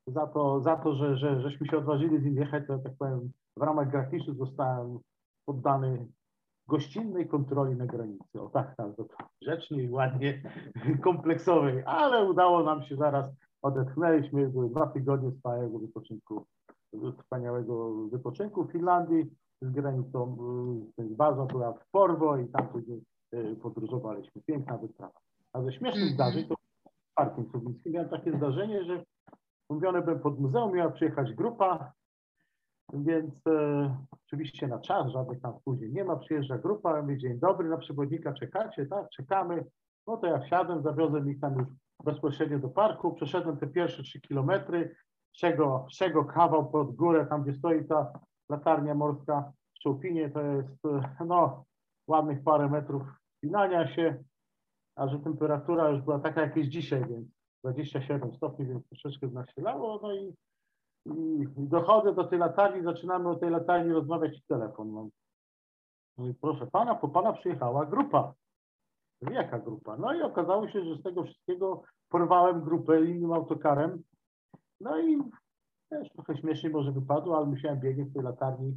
za 0.06 0.26
to, 0.26 0.60
za 0.60 0.76
to 0.76 0.94
że, 0.94 1.16
że 1.16 1.40
żeśmy 1.40 1.66
się 1.66 1.78
odważyli 1.78 2.18
z 2.18 2.24
nim 2.24 2.36
jechać, 2.36 2.66
to 2.66 2.78
tak 2.78 2.92
powiem, 2.98 3.32
w 3.56 3.62
ramach 3.62 3.90
gratisu 3.90 4.34
zostałem 4.34 4.98
poddany 5.46 6.06
gościnnej 6.68 7.28
kontroli 7.28 7.76
na 7.76 7.86
granicy. 7.86 8.40
O 8.40 8.48
tak, 8.48 8.76
tak, 8.76 8.88
grzecznie 9.42 9.82
i 9.82 9.90
ładnie, 9.90 10.42
kompleksowej, 11.04 11.82
ale 11.86 12.30
udało 12.30 12.62
nam 12.62 12.82
się 12.82 12.96
zaraz 12.96 13.30
odetchnęliśmy, 13.62 14.48
były 14.48 14.70
dwa 14.70 14.86
tygodnie 14.86 15.30
wspaniałego 15.30 15.78
wypoczynku, 15.78 16.46
wspaniałego 17.20 17.94
wypoczynku 18.08 18.64
w 18.64 18.72
Finlandii 18.72 19.26
z 19.62 19.70
granicą, 19.70 20.36
baza 20.98 21.46
była 21.46 21.72
w 21.72 21.90
Porwo 21.90 22.38
i 22.38 22.48
tam 22.48 22.68
później 22.68 23.02
podróżowaliśmy. 23.62 24.42
Piękna 24.42 24.78
wyprawa. 24.78 25.20
A 25.52 25.62
ze 25.62 25.72
śmiesznych 25.72 26.10
-hmm. 26.10 26.14
zdarzeń 26.14 26.48
to 26.48 26.54
w 26.54 27.14
Parkiem 27.14 27.46
Subińskim 27.52 27.92
miałem 27.92 28.08
takie 28.08 28.36
zdarzenie, 28.36 28.84
że 28.84 29.04
umówiony 29.72 30.02
byłem 30.02 30.20
pod 30.20 30.40
muzeum, 30.40 30.72
miała 30.72 30.90
przyjechać 30.90 31.34
grupa, 31.34 31.92
więc 32.92 33.46
e, 33.46 33.96
oczywiście 34.26 34.68
na 34.68 34.78
czas, 34.78 35.12
żadnych 35.12 35.40
tam 35.40 35.58
spóźnień 35.60 35.92
nie 35.92 36.04
ma, 36.04 36.16
przyjeżdża 36.16 36.58
grupa, 36.58 37.02
mówi 37.02 37.18
dzień 37.18 37.38
dobry, 37.38 37.68
na 37.68 37.76
przewodnika 37.76 38.32
czekacie, 38.32 38.86
tak, 38.86 39.10
czekamy. 39.10 39.64
No 40.06 40.16
to 40.16 40.26
ja 40.26 40.38
wsiadłem, 40.38 40.82
zawiozłem 40.82 41.30
ich 41.30 41.40
tam 41.40 41.58
już 41.58 41.68
bezpośrednio 42.04 42.58
do 42.58 42.68
parku, 42.68 43.14
przeszedłem 43.14 43.56
te 43.56 43.66
pierwsze 43.66 44.02
trzy 44.02 44.20
kilometry, 44.20 44.94
czego, 45.32 45.86
czego 45.92 46.24
kawał 46.24 46.70
pod 46.70 46.94
górę, 46.94 47.26
tam 47.26 47.42
gdzie 47.42 47.58
stoi 47.58 47.84
ta 47.84 48.12
latarnia 48.48 48.94
morska 48.94 49.52
w 49.74 49.78
Czołpinie, 49.78 50.30
to 50.30 50.40
jest 50.40 50.84
e, 50.84 51.24
no 51.26 51.64
ładnych 52.06 52.42
parę 52.42 52.68
metrów 52.68 53.02
spinania 53.36 53.94
się, 53.94 54.24
a 54.96 55.08
że 55.08 55.18
temperatura 55.18 55.88
już 55.88 56.00
była 56.00 56.18
taka 56.18 56.40
jak 56.40 56.56
jest 56.56 56.70
dzisiaj, 56.70 57.04
więc 57.08 57.41
27 57.64 58.34
stopni, 58.36 58.66
więc 58.66 58.88
troszeczkę 58.88 59.26
nasilało, 59.26 60.00
no 60.02 60.14
i, 60.14 60.34
i, 61.06 61.46
dochodzę 61.56 62.14
do 62.14 62.24
tej 62.24 62.38
latarni, 62.38 62.84
zaczynamy 62.84 63.28
o 63.28 63.34
tej 63.34 63.50
latarni 63.50 63.92
rozmawiać 63.92 64.40
w 64.40 64.46
telefon. 64.46 64.92
No. 64.92 65.08
no 66.18 66.26
i 66.26 66.34
proszę 66.34 66.66
pana, 66.66 66.94
po 66.94 67.08
pana 67.08 67.32
przyjechała 67.32 67.86
grupa. 67.86 68.34
Jaka 69.30 69.58
grupa? 69.58 69.96
No 69.96 70.14
i 70.14 70.22
okazało 70.22 70.68
się, 70.68 70.84
że 70.84 70.96
z 70.96 71.02
tego 71.02 71.24
wszystkiego 71.24 71.82
porwałem 72.08 72.62
grupę 72.62 73.04
innym 73.04 73.32
autokarem. 73.32 74.02
No 74.80 75.00
i 75.00 75.22
też 75.88 76.08
trochę 76.12 76.36
śmiesznie 76.36 76.70
może 76.70 76.92
wypadło, 76.92 77.36
ale 77.36 77.46
musiałem 77.46 77.80
biegać 77.80 78.08
w 78.08 78.12
tej 78.12 78.22
latarni 78.22 78.76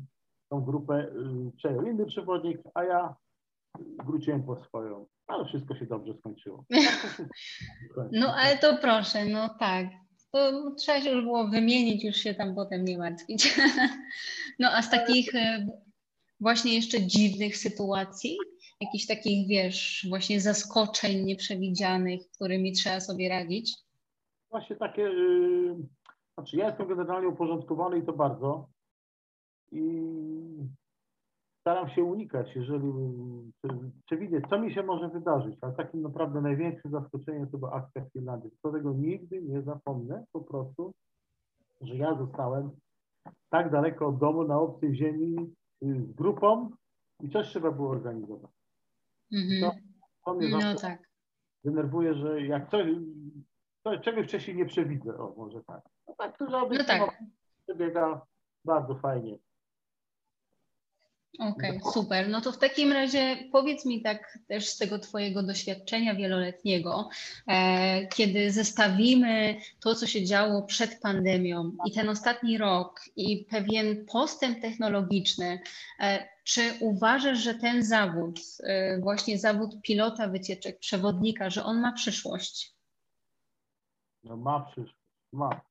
tą 0.50 0.62
grupę 0.62 1.08
y, 1.08 1.52
przejął 1.58 1.86
inny 1.86 2.06
przewodnik, 2.06 2.62
a 2.74 2.84
ja 2.84 3.15
wróciłem 4.05 4.43
po 4.43 4.63
swoją, 4.63 5.05
ale 5.27 5.45
wszystko 5.45 5.75
się 5.75 5.85
dobrze 5.85 6.13
skończyło. 6.19 6.65
No 8.11 8.35
ale 8.35 8.57
to 8.57 8.77
proszę, 8.77 9.25
no 9.25 9.49
tak. 9.59 9.88
To 10.31 10.71
trzeba 10.71 11.01
się 11.01 11.09
już 11.09 11.23
było 11.23 11.47
wymienić, 11.47 12.03
już 12.03 12.15
się 12.15 12.33
tam 12.33 12.55
potem 12.55 12.85
nie 12.85 12.97
martwić. 12.97 13.55
No 14.59 14.69
a 14.71 14.81
z 14.81 14.89
takich 14.89 15.35
e, 15.35 15.67
właśnie 16.39 16.75
jeszcze 16.75 17.01
dziwnych 17.01 17.57
sytuacji, 17.57 18.38
jakichś 18.81 19.05
takich, 19.05 19.47
wiesz, 19.47 20.05
właśnie 20.09 20.41
zaskoczeń 20.41 21.25
nieprzewidzianych, 21.25 22.21
którymi 22.35 22.71
trzeba 22.71 22.99
sobie 22.99 23.29
radzić? 23.29 23.75
Właśnie 24.51 24.75
takie, 24.75 25.01
yy, 25.01 25.75
znaczy 26.33 26.57
ja 26.57 26.67
jestem 26.67 26.88
generalnie 26.88 27.27
uporządkowany 27.27 27.99
i 27.99 28.05
to 28.05 28.13
bardzo. 28.13 28.67
I 29.71 29.81
staram 31.65 31.89
się 31.89 32.04
unikać, 32.04 32.56
jeżeli 32.56 32.93
przewidzieć, 34.06 34.45
co 34.49 34.60
mi 34.60 34.73
się 34.73 34.84
może 34.84 35.10
wydarzyć, 35.10 35.58
ale 35.62 35.73
takim 35.73 36.01
naprawdę 36.01 36.41
największym 36.41 36.91
zaskoczeniem 36.91 37.49
to 37.49 37.58
była 37.58 37.71
akcja 37.71 38.06
w 38.06 38.12
Finlandii. 38.13 38.51
Z 38.51 38.62
tego 38.62 38.93
nigdy 38.93 39.41
nie 39.41 39.62
zapomnę 39.62 40.25
po 40.32 40.41
prostu, 40.41 40.93
że 41.82 41.95
ja 41.95 42.15
zostałem 42.17 42.71
tak 43.49 43.71
daleko 43.71 44.08
od 44.08 44.17
domu 44.17 44.43
na 44.43 44.60
obcej 44.60 44.95
ziemi 44.95 45.36
y, 45.84 46.06
z 46.06 46.12
grupą 46.12 46.69
i 47.23 47.30
coś 47.30 47.47
trzeba 47.47 47.71
było 47.71 47.89
organizować. 47.89 48.51
Mm-hmm. 49.34 49.62
To, 49.62 49.71
to 50.25 50.34
mnie 50.34 50.49
no 50.49 50.75
tak. 50.75 51.10
denerwuje, 51.63 52.13
że 52.13 52.41
jak 52.41 52.71
coś, 52.71 52.88
to 53.84 53.99
czegoś 53.99 54.28
wcześniej 54.28 54.58
nie 54.58 54.65
przewidzę, 54.65 55.17
o 55.17 55.34
może 55.38 55.63
tak. 55.63 55.82
No 56.08 56.15
tak, 56.17 56.36
żeby 56.39 56.78
no 56.78 56.84
tak. 56.84 57.23
przebiega 57.63 58.21
bardzo 58.65 58.95
fajnie. 58.95 59.38
Okej, 61.39 61.78
okay, 61.78 61.93
super. 61.93 62.30
No 62.30 62.41
to 62.41 62.52
w 62.52 62.58
takim 62.58 62.91
razie 62.91 63.38
powiedz 63.52 63.86
mi 63.86 64.02
tak 64.02 64.39
też 64.48 64.67
z 64.67 64.78
tego 64.78 65.00
Twojego 65.00 65.43
doświadczenia 65.43 66.15
wieloletniego, 66.15 67.10
e, 67.48 68.08
kiedy 68.08 68.52
zestawimy 68.52 69.56
to, 69.80 69.95
co 69.95 70.08
się 70.08 70.26
działo 70.26 70.62
przed 70.62 71.00
pandemią 71.02 71.71
i 71.86 71.91
ten 71.91 72.10
ostatni 72.10 72.58
rok 72.58 73.02
i 73.15 73.45
pewien 73.50 74.06
postęp 74.06 74.62
technologiczny, 74.62 75.60
e, 76.00 76.28
czy 76.43 76.62
uważasz, 76.80 77.39
że 77.39 77.56
ten 77.56 77.84
zawód, 77.84 78.39
e, 78.63 79.00
właśnie 79.00 79.39
zawód 79.39 79.82
pilota 79.82 80.28
wycieczek, 80.28 80.80
przewodnika, 80.80 81.50
że 81.50 81.63
on 81.63 81.82
ma 81.82 81.91
przyszłość? 81.91 82.74
No 84.24 84.38
ma 84.38 84.60
przyszłość, 84.60 84.95
ma. 85.32 85.62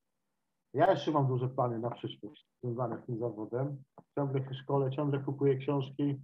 Ja 0.74 0.90
jeszcze 0.90 1.10
mam 1.10 1.26
duże 1.26 1.48
plany 1.48 1.78
na 1.78 1.90
przyszłość 1.90 2.46
związane 2.62 3.02
z 3.02 3.06
tym 3.06 3.18
zawodem. 3.18 3.82
Ciągle 4.14 4.44
się 4.44 4.54
szkole, 4.54 4.90
ciągle 4.90 5.18
kupuję 5.18 5.56
książki. 5.56 6.20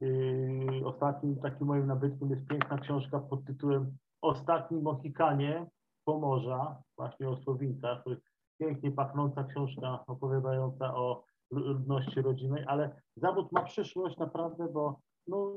Yy, 0.00 0.86
ostatnim 0.86 1.36
takim 1.36 1.66
moim 1.66 1.86
nabytkiem 1.86 2.30
jest 2.30 2.46
piękna 2.46 2.78
książka 2.78 3.20
pod 3.20 3.44
tytułem 3.44 3.96
Ostatni 4.22 4.82
Mohikanie 4.82 5.66
Pomorza, 6.04 6.82
właśnie 6.98 7.28
o 7.28 7.38
jest 8.06 8.22
pięknie 8.60 8.90
pachnąca 8.90 9.44
książka 9.44 10.04
opowiadająca 10.06 10.96
o 10.96 11.24
ludności 11.50 12.22
rodzinnej, 12.22 12.64
ale 12.66 13.00
zawód 13.16 13.52
ma 13.52 13.62
przyszłość 13.62 14.18
naprawdę, 14.18 14.68
bo 14.68 15.00
no, 15.26 15.52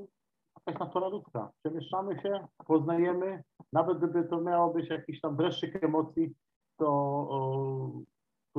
jakaś 0.58 0.80
natura 0.80 1.08
ludzka. 1.08 1.52
Przemieszczamy 1.60 2.21
się, 2.21 2.47
poznajemy, 2.67 3.43
nawet 3.73 3.97
gdyby 3.97 4.23
to 4.23 4.41
miało 4.41 4.73
być 4.73 4.89
jakiś 4.89 5.21
tam 5.21 5.36
dreszczyk 5.36 5.84
emocji, 5.84 6.34
to 6.78 6.88
o, 7.30 7.91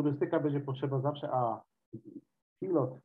turystyka 0.02 0.40
będzie 0.40 0.60
potrzeba 0.60 1.00
zawsze, 1.00 1.30
a 1.32 1.62
pilot 2.60 3.00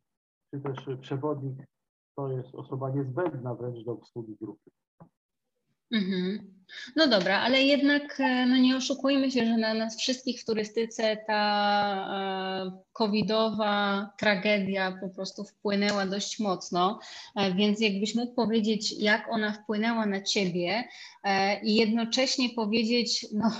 czy 0.53 0.59
też 0.61 0.99
przewodnik 1.01 1.67
to 2.15 2.29
jest 2.29 2.55
osoba 2.55 2.89
niezbędna 2.89 3.55
wręcz 3.55 3.85
do 3.85 3.91
obsługi 3.91 4.35
grupy. 4.41 4.71
Mhm. 5.91 6.53
No 6.95 7.07
dobra, 7.07 7.39
ale 7.39 7.63
jednak 7.63 8.19
e, 8.19 8.45
no 8.45 8.57
nie 8.57 8.77
oszukujmy 8.77 9.31
się, 9.31 9.45
że 9.45 9.57
na 9.57 9.73
nas 9.73 9.97
wszystkich 9.97 10.41
w 10.41 10.45
turystyce 10.45 11.17
ta 11.27 12.65
e, 12.65 12.83
covidowa 12.93 14.09
tragedia 14.19 14.97
po 15.01 15.09
prostu 15.09 15.43
wpłynęła 15.43 16.05
dość 16.05 16.39
mocno, 16.39 16.99
e, 17.35 17.53
więc 17.53 17.81
jakbyś 17.81 18.15
mógł 18.15 18.33
powiedzieć, 18.33 18.91
jak 18.99 19.27
ona 19.31 19.51
wpłynęła 19.51 20.05
na 20.05 20.21
ciebie 20.21 20.83
i 21.63 21.75
jednocześnie 21.75 22.49
powiedzieć, 22.49 23.27
no 23.33 23.51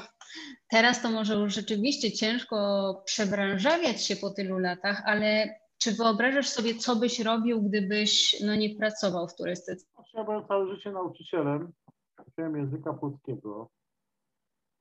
Teraz 0.73 1.01
to 1.01 1.11
może 1.11 1.33
już 1.33 1.53
rzeczywiście 1.53 2.11
ciężko 2.11 2.57
przebranżawiać 3.05 4.05
się 4.05 4.15
po 4.15 4.29
tylu 4.29 4.57
latach, 4.57 5.03
ale 5.05 5.59
czy 5.77 5.91
wyobrażasz 5.91 6.49
sobie, 6.49 6.75
co 6.75 6.95
byś 6.95 7.19
robił, 7.19 7.61
gdybyś 7.61 8.41
no, 8.45 8.55
nie 8.55 8.75
pracował 8.75 9.27
w 9.27 9.35
turystyce? 9.35 9.85
Ja 10.13 10.23
byłem 10.23 10.47
całe 10.47 10.75
życie 10.75 10.91
nauczycielem. 10.91 11.71
Uczyłem 12.27 12.57
języka 12.57 12.93
polskiego. 12.93 13.69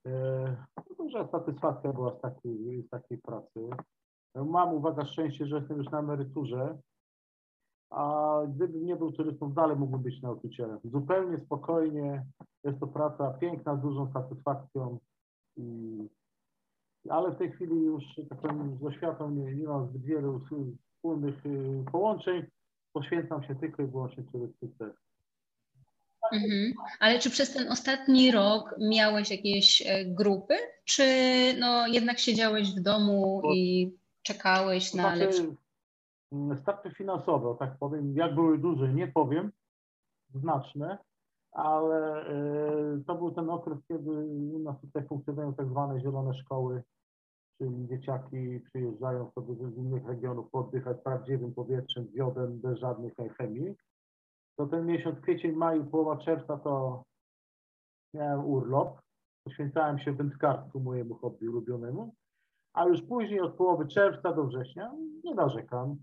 E, 0.06 0.56
duża 0.98 1.28
satysfakcja 1.28 1.92
była 1.92 2.18
z 2.18 2.20
takiej, 2.20 2.82
z 2.82 2.88
takiej 2.88 3.18
pracy. 3.18 3.60
Mam, 4.34 4.74
uwaga, 4.74 5.06
szczęście, 5.06 5.46
że 5.46 5.56
jestem 5.56 5.78
już 5.78 5.90
na 5.90 5.98
emeryturze, 5.98 6.78
a 7.90 8.38
gdybym 8.48 8.86
nie 8.86 8.96
był 8.96 9.12
turystą, 9.12 9.52
dalej 9.52 9.76
mógłbym 9.76 10.02
być 10.02 10.22
nauczycielem. 10.22 10.78
Zupełnie 10.84 11.38
spokojnie. 11.38 12.26
Jest 12.64 12.80
to 12.80 12.86
praca 12.86 13.30
piękna, 13.30 13.76
z 13.76 13.80
dużą 13.80 14.12
satysfakcją. 14.12 14.98
I, 15.56 16.08
ale 17.08 17.30
w 17.30 17.38
tej 17.38 17.52
chwili 17.52 17.84
już 17.84 18.04
tak 18.28 18.40
powiem, 18.40 18.78
z 18.80 18.84
oświatą 18.84 19.30
nie, 19.30 19.54
nie 19.54 19.68
mam 19.68 19.88
zbyt 19.88 20.02
wielu 20.02 20.40
wspólnych 20.96 21.46
y, 21.46 21.84
połączeń. 21.92 22.46
Poświęcam 22.92 23.44
się 23.44 23.54
tylko 23.54 23.82
i 23.82 23.86
wyłącznie 23.86 24.22
turystyce. 24.22 24.90
Mhm. 26.32 26.72
Ale 27.00 27.18
czy 27.18 27.30
przez 27.30 27.52
ten 27.52 27.72
ostatni 27.72 28.30
rok 28.30 28.74
miałeś 28.80 29.30
jakieś 29.30 29.82
e, 29.86 30.04
grupy, 30.04 30.54
czy 30.84 31.04
no 31.58 31.86
jednak 31.86 32.18
siedziałeś 32.18 32.74
w 32.74 32.80
domu 32.80 33.40
Bo, 33.42 33.52
i 33.54 33.92
czekałeś 34.22 34.94
na 34.94 35.02
znaczy, 35.02 35.18
lepsze? 35.18 35.54
Mm, 36.32 36.58
starty 36.58 36.90
finansowe, 36.90 37.56
tak 37.58 37.78
powiem, 37.78 38.16
jak 38.16 38.34
były 38.34 38.58
duże, 38.58 38.94
nie 38.94 39.08
powiem, 39.08 39.52
znaczne, 40.34 40.98
ale 41.52 42.30
y, 42.30 43.04
to 43.06 43.14
był 43.14 43.30
ten 43.30 43.50
okres, 43.50 43.78
kiedy 43.88 44.10
u 44.54 44.58
nas 44.58 44.80
tutaj 44.80 45.06
funkcjonują 45.06 45.54
tak 45.54 45.68
zwane 45.68 46.00
zielone 46.00 46.34
szkoły, 46.34 46.82
czyli 47.58 47.88
dzieciaki 47.88 48.60
przyjeżdżają 48.60 49.30
sobie 49.30 49.54
z 49.54 49.76
innych 49.76 50.06
regionów 50.06 50.50
poddychać 50.50 50.96
prawdziwym 51.04 51.54
powietrzem, 51.54 52.08
wiodem, 52.08 52.60
bez 52.60 52.78
żadnych 52.78 53.14
chemii. 53.36 53.74
To 54.56 54.66
ten 54.66 54.86
miesiąc 54.86 55.20
kwiecień, 55.20 55.52
maj, 55.52 55.84
połowa 55.84 56.16
czerwca 56.16 56.58
to 56.58 57.02
miałem 58.14 58.44
urlop. 58.44 59.00
Poświęcałem 59.44 59.98
się 59.98 60.12
wędkarstwu, 60.12 60.80
mojemu 60.80 61.14
hobby 61.14 61.48
ulubionemu. 61.48 62.14
A 62.74 62.84
już 62.84 63.02
później 63.02 63.40
od 63.40 63.54
połowy 63.54 63.88
czerwca 63.88 64.32
do 64.32 64.44
września 64.44 64.92
nie 65.24 65.34
narzekam. 65.34 65.96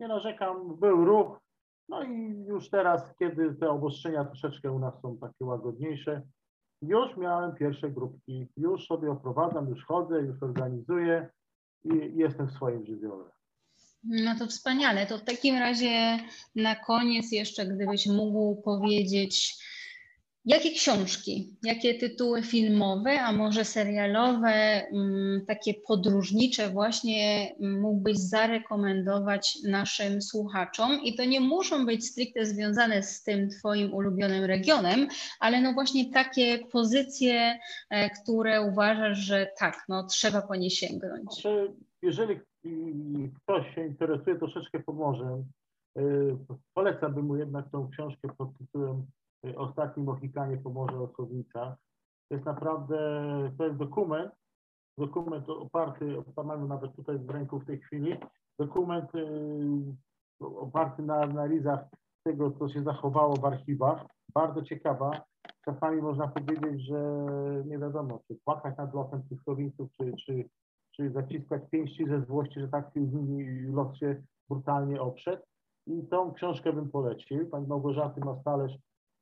Nie 0.00 0.08
narzekam, 0.08 0.76
był 0.76 1.04
ruch, 1.04 1.40
no 1.88 2.02
i 2.02 2.44
już 2.48 2.70
teraz, 2.70 3.02
kiedy 3.18 3.54
te 3.54 3.70
obostrzenia 3.70 4.24
troszeczkę 4.24 4.72
u 4.72 4.78
nas 4.78 4.94
są 5.02 5.18
takie 5.18 5.44
łagodniejsze, 5.44 6.22
już 6.82 7.16
miałem 7.16 7.54
pierwsze 7.54 7.90
grupki, 7.90 8.46
już 8.56 8.86
sobie 8.86 9.10
oprowadzam, 9.10 9.68
już 9.68 9.84
chodzę, 9.84 10.20
już 10.20 10.42
organizuję 10.42 11.28
i 11.84 12.12
jestem 12.16 12.48
w 12.48 12.52
swoim 12.52 12.86
żywiole. 12.86 13.24
No 14.04 14.34
to 14.38 14.46
wspaniale. 14.46 15.06
To 15.06 15.18
w 15.18 15.24
takim 15.24 15.56
razie 15.56 16.18
na 16.56 16.76
koniec 16.76 17.32
jeszcze, 17.32 17.66
gdybyś 17.66 18.06
mógł 18.06 18.62
powiedzieć, 18.62 19.64
Jakie 20.48 20.70
książki, 20.70 21.56
jakie 21.62 21.94
tytuły 21.94 22.42
filmowe, 22.42 23.20
a 23.22 23.32
może 23.32 23.64
serialowe, 23.64 24.48
mm, 24.48 25.46
takie 25.46 25.74
podróżnicze 25.74 26.70
właśnie 26.70 27.48
mógłbyś 27.60 28.18
zarekomendować 28.18 29.58
naszym 29.64 30.22
słuchaczom? 30.22 31.00
I 31.04 31.14
to 31.14 31.24
nie 31.24 31.40
muszą 31.40 31.86
być 31.86 32.06
stricte 32.06 32.46
związane 32.46 33.02
z 33.02 33.22
tym 33.22 33.48
Twoim 33.48 33.94
ulubionym 33.94 34.44
regionem, 34.44 35.08
ale 35.40 35.60
no 35.60 35.72
właśnie 35.72 36.12
takie 36.12 36.58
pozycje, 36.58 37.58
e, 37.90 38.10
które 38.10 38.62
uważasz, 38.62 39.18
że 39.18 39.46
tak, 39.58 39.84
no 39.88 40.06
trzeba 40.06 40.42
po 40.42 40.56
nie 40.56 40.70
sięgnąć. 40.70 41.32
Znaczy, 41.32 41.72
jeżeli 42.02 42.40
ktoś 43.42 43.74
się 43.74 43.86
interesuje 43.86 44.38
troszeczkę 44.38 44.80
Pomorzem, 44.80 45.44
e, 45.96 46.02
polecałbym 46.74 47.26
mu 47.26 47.36
jednak 47.36 47.70
tą 47.70 47.88
książkę 47.88 48.28
pod 48.38 48.58
tytułem 48.58 49.06
Y, 49.46 49.58
ostatnim 49.58 50.06
Mohikanie 50.06 50.56
Pomorze 50.56 51.00
Osłownica. 51.00 51.76
To 52.28 52.34
jest 52.34 52.46
naprawdę, 52.46 52.98
to 53.58 53.64
jest 53.64 53.76
dokument, 53.76 54.32
dokument 54.98 55.48
oparty, 55.48 56.22
mamy 56.44 56.68
nawet 56.68 56.96
tutaj 56.96 57.18
w 57.18 57.30
ręku 57.30 57.60
w 57.60 57.66
tej 57.66 57.80
chwili, 57.80 58.16
dokument 58.58 59.14
y, 59.14 59.26
oparty 60.40 61.02
na 61.02 61.16
analizach 61.16 61.80
tego, 62.24 62.50
co 62.50 62.68
się 62.68 62.82
zachowało 62.82 63.36
w 63.36 63.44
archiwach. 63.44 64.06
Bardzo 64.34 64.62
ciekawa. 64.62 65.10
Czasami 65.64 66.02
można 66.02 66.28
powiedzieć, 66.28 66.86
że 66.86 67.24
nie 67.66 67.78
wiadomo, 67.78 68.20
czy 68.28 68.34
płakać 68.44 68.76
nad 68.76 68.94
losem 68.94 69.22
tych 69.22 69.42
Słowińców, 69.42 69.90
czy, 69.92 70.12
czy, 70.26 70.48
czy 70.96 71.10
zaciskać 71.10 71.62
pięści 71.70 72.08
ze 72.08 72.20
złości, 72.20 72.60
że 72.60 72.68
tak 72.68 72.90
los 73.68 73.96
się 73.96 74.22
brutalnie 74.48 75.00
oprzedł. 75.00 75.42
I 75.86 76.06
tą 76.06 76.32
książkę 76.32 76.72
bym 76.72 76.90
polecił. 76.90 77.48
Pani 77.50 77.66
Małgorzaty 77.66 78.20
Mastalerz 78.20 78.78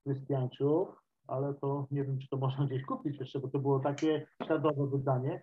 Krystianczów, 0.06 0.88
ale 1.26 1.54
to 1.54 1.86
nie 1.90 2.04
wiem, 2.04 2.18
czy 2.18 2.28
to 2.28 2.36
można 2.36 2.66
gdzieś 2.66 2.84
kupić 2.84 3.20
jeszcze, 3.20 3.40
bo 3.40 3.48
to 3.48 3.58
było 3.58 3.80
takie 3.80 4.26
śladowe 4.46 4.86
wydanie. 4.86 5.42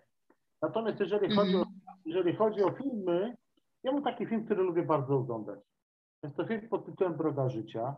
Natomiast 0.62 1.00
jeżeli 1.00 1.36
chodzi, 1.36 1.56
o, 1.56 1.58
mhm. 1.58 1.80
jeżeli 2.04 2.36
chodzi 2.36 2.62
o 2.62 2.70
filmy, 2.70 3.36
ja 3.82 3.92
mam 3.92 4.02
taki 4.02 4.26
film, 4.26 4.44
który 4.44 4.62
lubię 4.62 4.82
bardzo 4.82 5.16
oglądać. 5.16 5.60
Jest 6.22 6.36
to 6.36 6.46
film 6.46 6.68
pod 6.68 6.86
tytułem 6.86 7.16
Droga 7.16 7.48
Życia. 7.48 7.96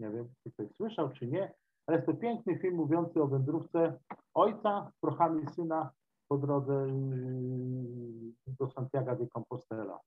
Nie 0.00 0.10
wiem, 0.10 0.28
czy 0.42 0.52
ktoś 0.52 0.76
słyszał, 0.76 1.12
czy 1.12 1.26
nie, 1.26 1.54
ale 1.86 1.96
jest 1.96 2.06
to 2.06 2.14
piękny 2.14 2.58
film 2.58 2.74
mówiący 2.74 3.22
o 3.22 3.26
wędrówce 3.26 3.98
ojca 4.34 4.92
z 4.96 5.00
prochami 5.00 5.46
syna 5.54 5.90
po 6.28 6.38
drodze 6.38 6.72
yy, 6.72 8.54
do 8.58 8.70
Santiago 8.70 9.16
de 9.16 9.26
Compostela. 9.26 10.00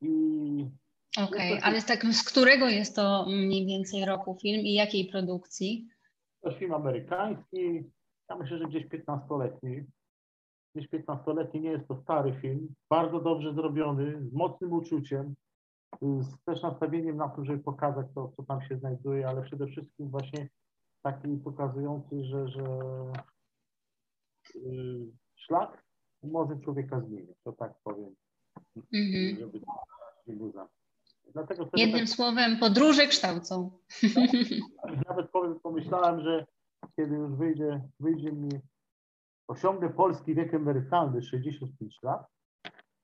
I 0.00 0.70
Okej, 1.16 1.52
okay, 1.52 1.62
ale 1.62 1.82
tak 1.82 2.04
z 2.04 2.24
którego 2.24 2.68
jest 2.68 2.96
to 2.96 3.26
mniej 3.28 3.66
więcej 3.66 4.04
roku 4.04 4.38
film 4.42 4.60
i 4.60 4.74
jakiej 4.74 5.04
produkcji? 5.04 5.88
To 6.40 6.48
jest 6.48 6.58
film 6.58 6.74
amerykański, 6.74 7.84
ja 8.30 8.36
myślę, 8.36 8.58
że 8.58 8.64
gdzieś 8.64 8.86
15-letni. 8.86 9.84
Gdzieś 10.74 10.88
15-letni, 10.90 11.60
nie 11.60 11.70
jest 11.70 11.88
to 11.88 11.96
stary 12.02 12.32
film, 12.40 12.74
bardzo 12.90 13.20
dobrze 13.20 13.54
zrobiony, 13.54 14.28
z 14.28 14.32
mocnym 14.32 14.72
uczuciem, 14.72 15.34
z 16.02 16.44
też 16.44 16.62
nastawieniem 16.62 17.16
na 17.16 17.28
to, 17.28 17.44
żeby 17.44 17.58
pokazać 17.62 18.06
to, 18.14 18.32
co 18.36 18.42
tam 18.42 18.62
się 18.62 18.78
znajduje, 18.78 19.28
ale 19.28 19.42
przede 19.42 19.66
wszystkim 19.66 20.10
właśnie 20.10 20.48
taki 21.02 21.36
pokazujący, 21.44 22.24
że, 22.24 22.48
że 22.48 22.62
yy, 24.54 25.06
szlak 25.36 25.84
może 26.22 26.60
człowieka 26.60 27.00
zmienić, 27.00 27.36
to 27.44 27.52
tak 27.52 27.72
powiem, 27.84 28.14
mm 28.76 28.86
-hmm. 29.12 29.38
żeby 29.38 29.60
nie 30.26 30.36
był 30.36 30.52
Dlatego 31.32 31.68
Jednym 31.76 32.00
tak, 32.00 32.08
słowem, 32.08 32.58
podróże 32.58 33.06
kształcą. 33.06 33.70
Tak, 34.82 35.06
nawet 35.08 35.30
powiem, 35.30 35.60
pomyślałem, 35.60 36.20
że 36.20 36.46
kiedy 36.96 37.14
już 37.14 37.30
wyjdzie, 37.30 37.80
wyjdzie 38.00 38.32
mi, 38.32 38.48
osiągnę 39.48 39.90
polski 39.90 40.34
wiek 40.34 40.54
emerytalny 40.54 41.22
65 41.22 41.98
lat, 42.02 42.26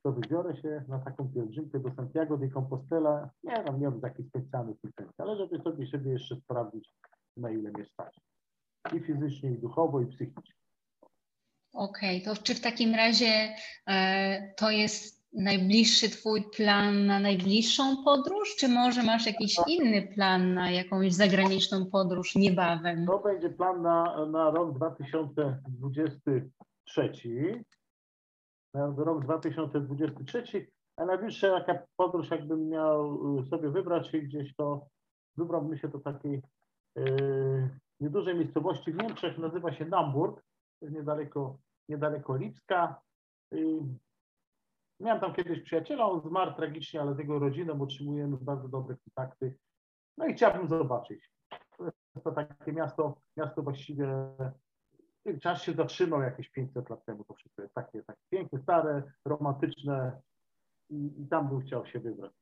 to 0.02 0.12
wybiorę 0.12 0.56
się 0.56 0.84
na 0.88 0.98
taką 0.98 1.32
pielgrzymkę 1.34 1.80
do 1.80 1.94
Santiago 1.94 2.36
de 2.36 2.48
Compostela. 2.48 3.30
Nie 3.44 3.64
wiem, 3.66 3.80
nie 3.80 3.90
mam 3.90 4.00
takich 4.00 4.26
specjalnych 4.28 4.76
intencji, 4.84 5.14
ale 5.18 5.36
żeby 5.36 5.62
sobie 5.62 5.86
siebie 5.86 6.10
jeszcze 6.10 6.36
sprawdzić, 6.36 6.90
na 7.36 7.50
ile 7.50 7.70
mnie 7.70 7.84
stać. 7.84 8.20
I 8.96 9.00
fizycznie, 9.00 9.50
i 9.50 9.58
duchowo, 9.58 10.00
i 10.00 10.06
psychicznie. 10.06 10.54
Okej, 11.72 12.22
okay, 12.22 12.34
to 12.34 12.42
czy 12.42 12.54
w 12.54 12.60
takim 12.60 12.94
razie 12.94 13.54
e, 13.86 14.54
to 14.56 14.70
jest 14.70 15.15
najbliższy 15.36 16.10
Twój 16.10 16.44
plan 16.56 17.06
na 17.06 17.20
najbliższą 17.20 18.04
podróż, 18.04 18.56
czy 18.56 18.68
może 18.68 19.02
masz 19.02 19.26
jakiś 19.26 19.56
inny 19.66 20.08
plan 20.14 20.54
na 20.54 20.70
jakąś 20.70 21.12
zagraniczną 21.12 21.86
podróż 21.86 22.34
niebawem? 22.34 23.06
To 23.06 23.18
będzie 23.18 23.50
plan 23.50 23.82
na, 23.82 24.26
na 24.26 24.50
rok 24.50 24.74
2023. 24.74 27.64
Na 28.74 28.94
rok 28.96 29.24
2023, 29.24 30.66
a 30.96 31.04
najbliższa 31.04 31.60
taka 31.60 31.86
podróż, 31.96 32.30
jakbym 32.30 32.68
miał 32.68 33.38
y, 33.38 33.46
sobie 33.46 33.70
wybrać 33.70 34.10
się 34.10 34.18
gdzieś, 34.18 34.54
to 34.54 34.86
wybrałbym 35.36 35.78
się 35.78 35.88
do 35.88 35.98
takiej 35.98 36.42
yy, 36.96 37.70
niedużej 38.00 38.34
miejscowości 38.34 38.92
w 38.92 39.02
Niemczech, 39.02 39.38
nazywa 39.38 39.72
się 39.72 39.84
Namburg, 39.84 40.42
jest 40.82 40.94
niedaleko, 40.94 41.58
niedaleko 41.88 42.36
Lipska. 42.36 43.00
Yy, 43.52 43.78
Miałem 45.00 45.20
tam 45.20 45.34
kiedyś 45.34 45.60
przyjaciela, 45.60 46.10
on 46.10 46.20
zmarł 46.20 46.54
tragicznie, 46.54 47.00
ale 47.00 47.14
z 47.14 47.18
jego 47.18 47.38
rodziną 47.38 47.78
utrzymujemy 47.78 48.36
bardzo 48.40 48.68
dobre 48.68 48.96
kontakty. 49.04 49.54
No 50.16 50.26
i 50.26 50.34
chciałbym 50.34 50.68
zobaczyć. 50.68 51.30
To 51.78 51.84
jest 51.84 52.24
to 52.24 52.32
takie 52.32 52.72
miasto, 52.72 53.20
miasto 53.36 53.62
właściwie 53.62 54.08
czas 55.42 55.62
się 55.62 55.72
zatrzymał 55.72 56.22
jakieś 56.22 56.50
500 56.50 56.90
lat 56.90 57.04
temu. 57.04 57.24
To 57.24 57.34
wszystko 57.34 57.62
jest 57.62 57.74
takie, 57.74 58.02
takie 58.02 58.20
piękne, 58.30 58.62
stare, 58.62 59.02
romantyczne 59.24 60.20
i, 60.90 61.10
i 61.18 61.28
tam 61.28 61.48
bym 61.48 61.60
chciał 61.60 61.86
się 61.86 62.00
wybrać. 62.00 62.32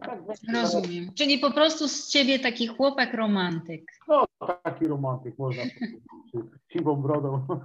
Tak 0.00 0.20
Rozumiem. 0.54 1.14
Czyli 1.14 1.38
po 1.38 1.50
prostu 1.50 1.88
z 1.88 2.08
ciebie 2.08 2.38
taki 2.38 2.66
chłopak 2.66 3.14
romantyk. 3.14 3.92
No, 4.08 4.24
taki 4.62 4.86
romantyk, 4.86 5.38
można 5.38 5.62
powiedzieć. 5.62 6.04
Siwą 6.72 6.96
brodą. 6.96 7.46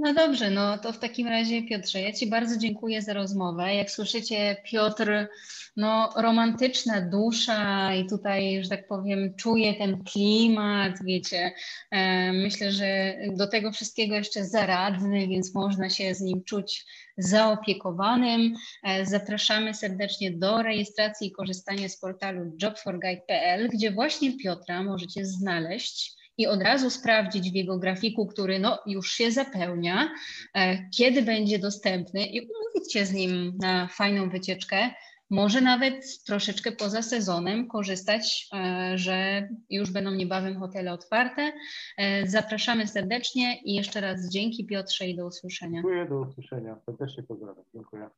No 0.00 0.14
dobrze, 0.14 0.50
no 0.50 0.78
to 0.78 0.92
w 0.92 0.98
takim 0.98 1.28
razie 1.28 1.62
Piotrze, 1.62 2.00
ja 2.00 2.12
Ci 2.12 2.26
bardzo 2.26 2.56
dziękuję 2.56 3.02
za 3.02 3.12
rozmowę. 3.12 3.74
Jak 3.74 3.90
słyszycie, 3.90 4.56
Piotr, 4.64 5.28
no 5.76 6.10
romantyczna 6.16 7.00
dusza 7.00 7.94
i 7.94 8.06
tutaj, 8.06 8.64
że 8.64 8.68
tak 8.68 8.88
powiem, 8.88 9.34
czuje 9.34 9.74
ten 9.74 10.04
klimat, 10.04 10.92
wiecie. 11.04 11.52
E, 11.90 12.32
myślę, 12.32 12.72
że 12.72 13.16
do 13.36 13.46
tego 13.46 13.72
wszystkiego 13.72 14.14
jeszcze 14.14 14.44
zaradny, 14.44 15.28
więc 15.28 15.54
można 15.54 15.90
się 15.90 16.14
z 16.14 16.20
nim 16.20 16.44
czuć 16.44 16.86
zaopiekowanym. 17.16 18.54
E, 18.84 19.06
zapraszamy 19.06 19.74
serdecznie 19.74 20.30
do 20.30 20.62
rejestracji 20.62 21.28
i 21.28 21.32
korzystania 21.32 21.88
z 21.88 21.96
portalu 21.96 22.56
jobforguide.pl, 22.62 23.68
gdzie 23.68 23.90
właśnie 23.90 24.36
Piotra 24.36 24.82
możecie 24.82 25.26
znaleźć 25.26 26.17
i 26.38 26.46
od 26.46 26.62
razu 26.62 26.90
sprawdzić 26.90 27.50
w 27.50 27.54
jego 27.54 27.78
grafiku, 27.78 28.26
który 28.26 28.58
no, 28.58 28.78
już 28.86 29.12
się 29.12 29.30
zapełnia, 29.30 30.10
e, 30.54 30.90
kiedy 30.90 31.22
będzie 31.22 31.58
dostępny 31.58 32.26
i 32.26 32.40
umówić 32.40 32.92
się 32.92 33.06
z 33.06 33.12
nim 33.12 33.58
na 33.60 33.88
fajną 33.88 34.30
wycieczkę. 34.30 34.90
Może 35.30 35.60
nawet 35.60 36.24
troszeczkę 36.26 36.72
poza 36.72 37.02
sezonem 37.02 37.68
korzystać, 37.68 38.48
e, 38.54 38.98
że 38.98 39.48
już 39.70 39.90
będą 39.90 40.10
niebawem 40.10 40.58
hotele 40.58 40.92
otwarte. 40.92 41.52
E, 41.96 42.26
zapraszamy 42.26 42.86
serdecznie 42.86 43.62
i 43.62 43.74
jeszcze 43.74 44.00
raz 44.00 44.30
dzięki 44.32 44.66
Piotrze 44.66 45.06
i 45.06 45.16
do 45.16 45.26
usłyszenia. 45.26 45.82
Dziękuję, 45.82 46.06
do 46.06 46.20
usłyszenia. 46.20 46.76
Serdecznie 46.86 47.22
pozdrawiam. 47.22 47.64
Dziękuję. 47.74 48.08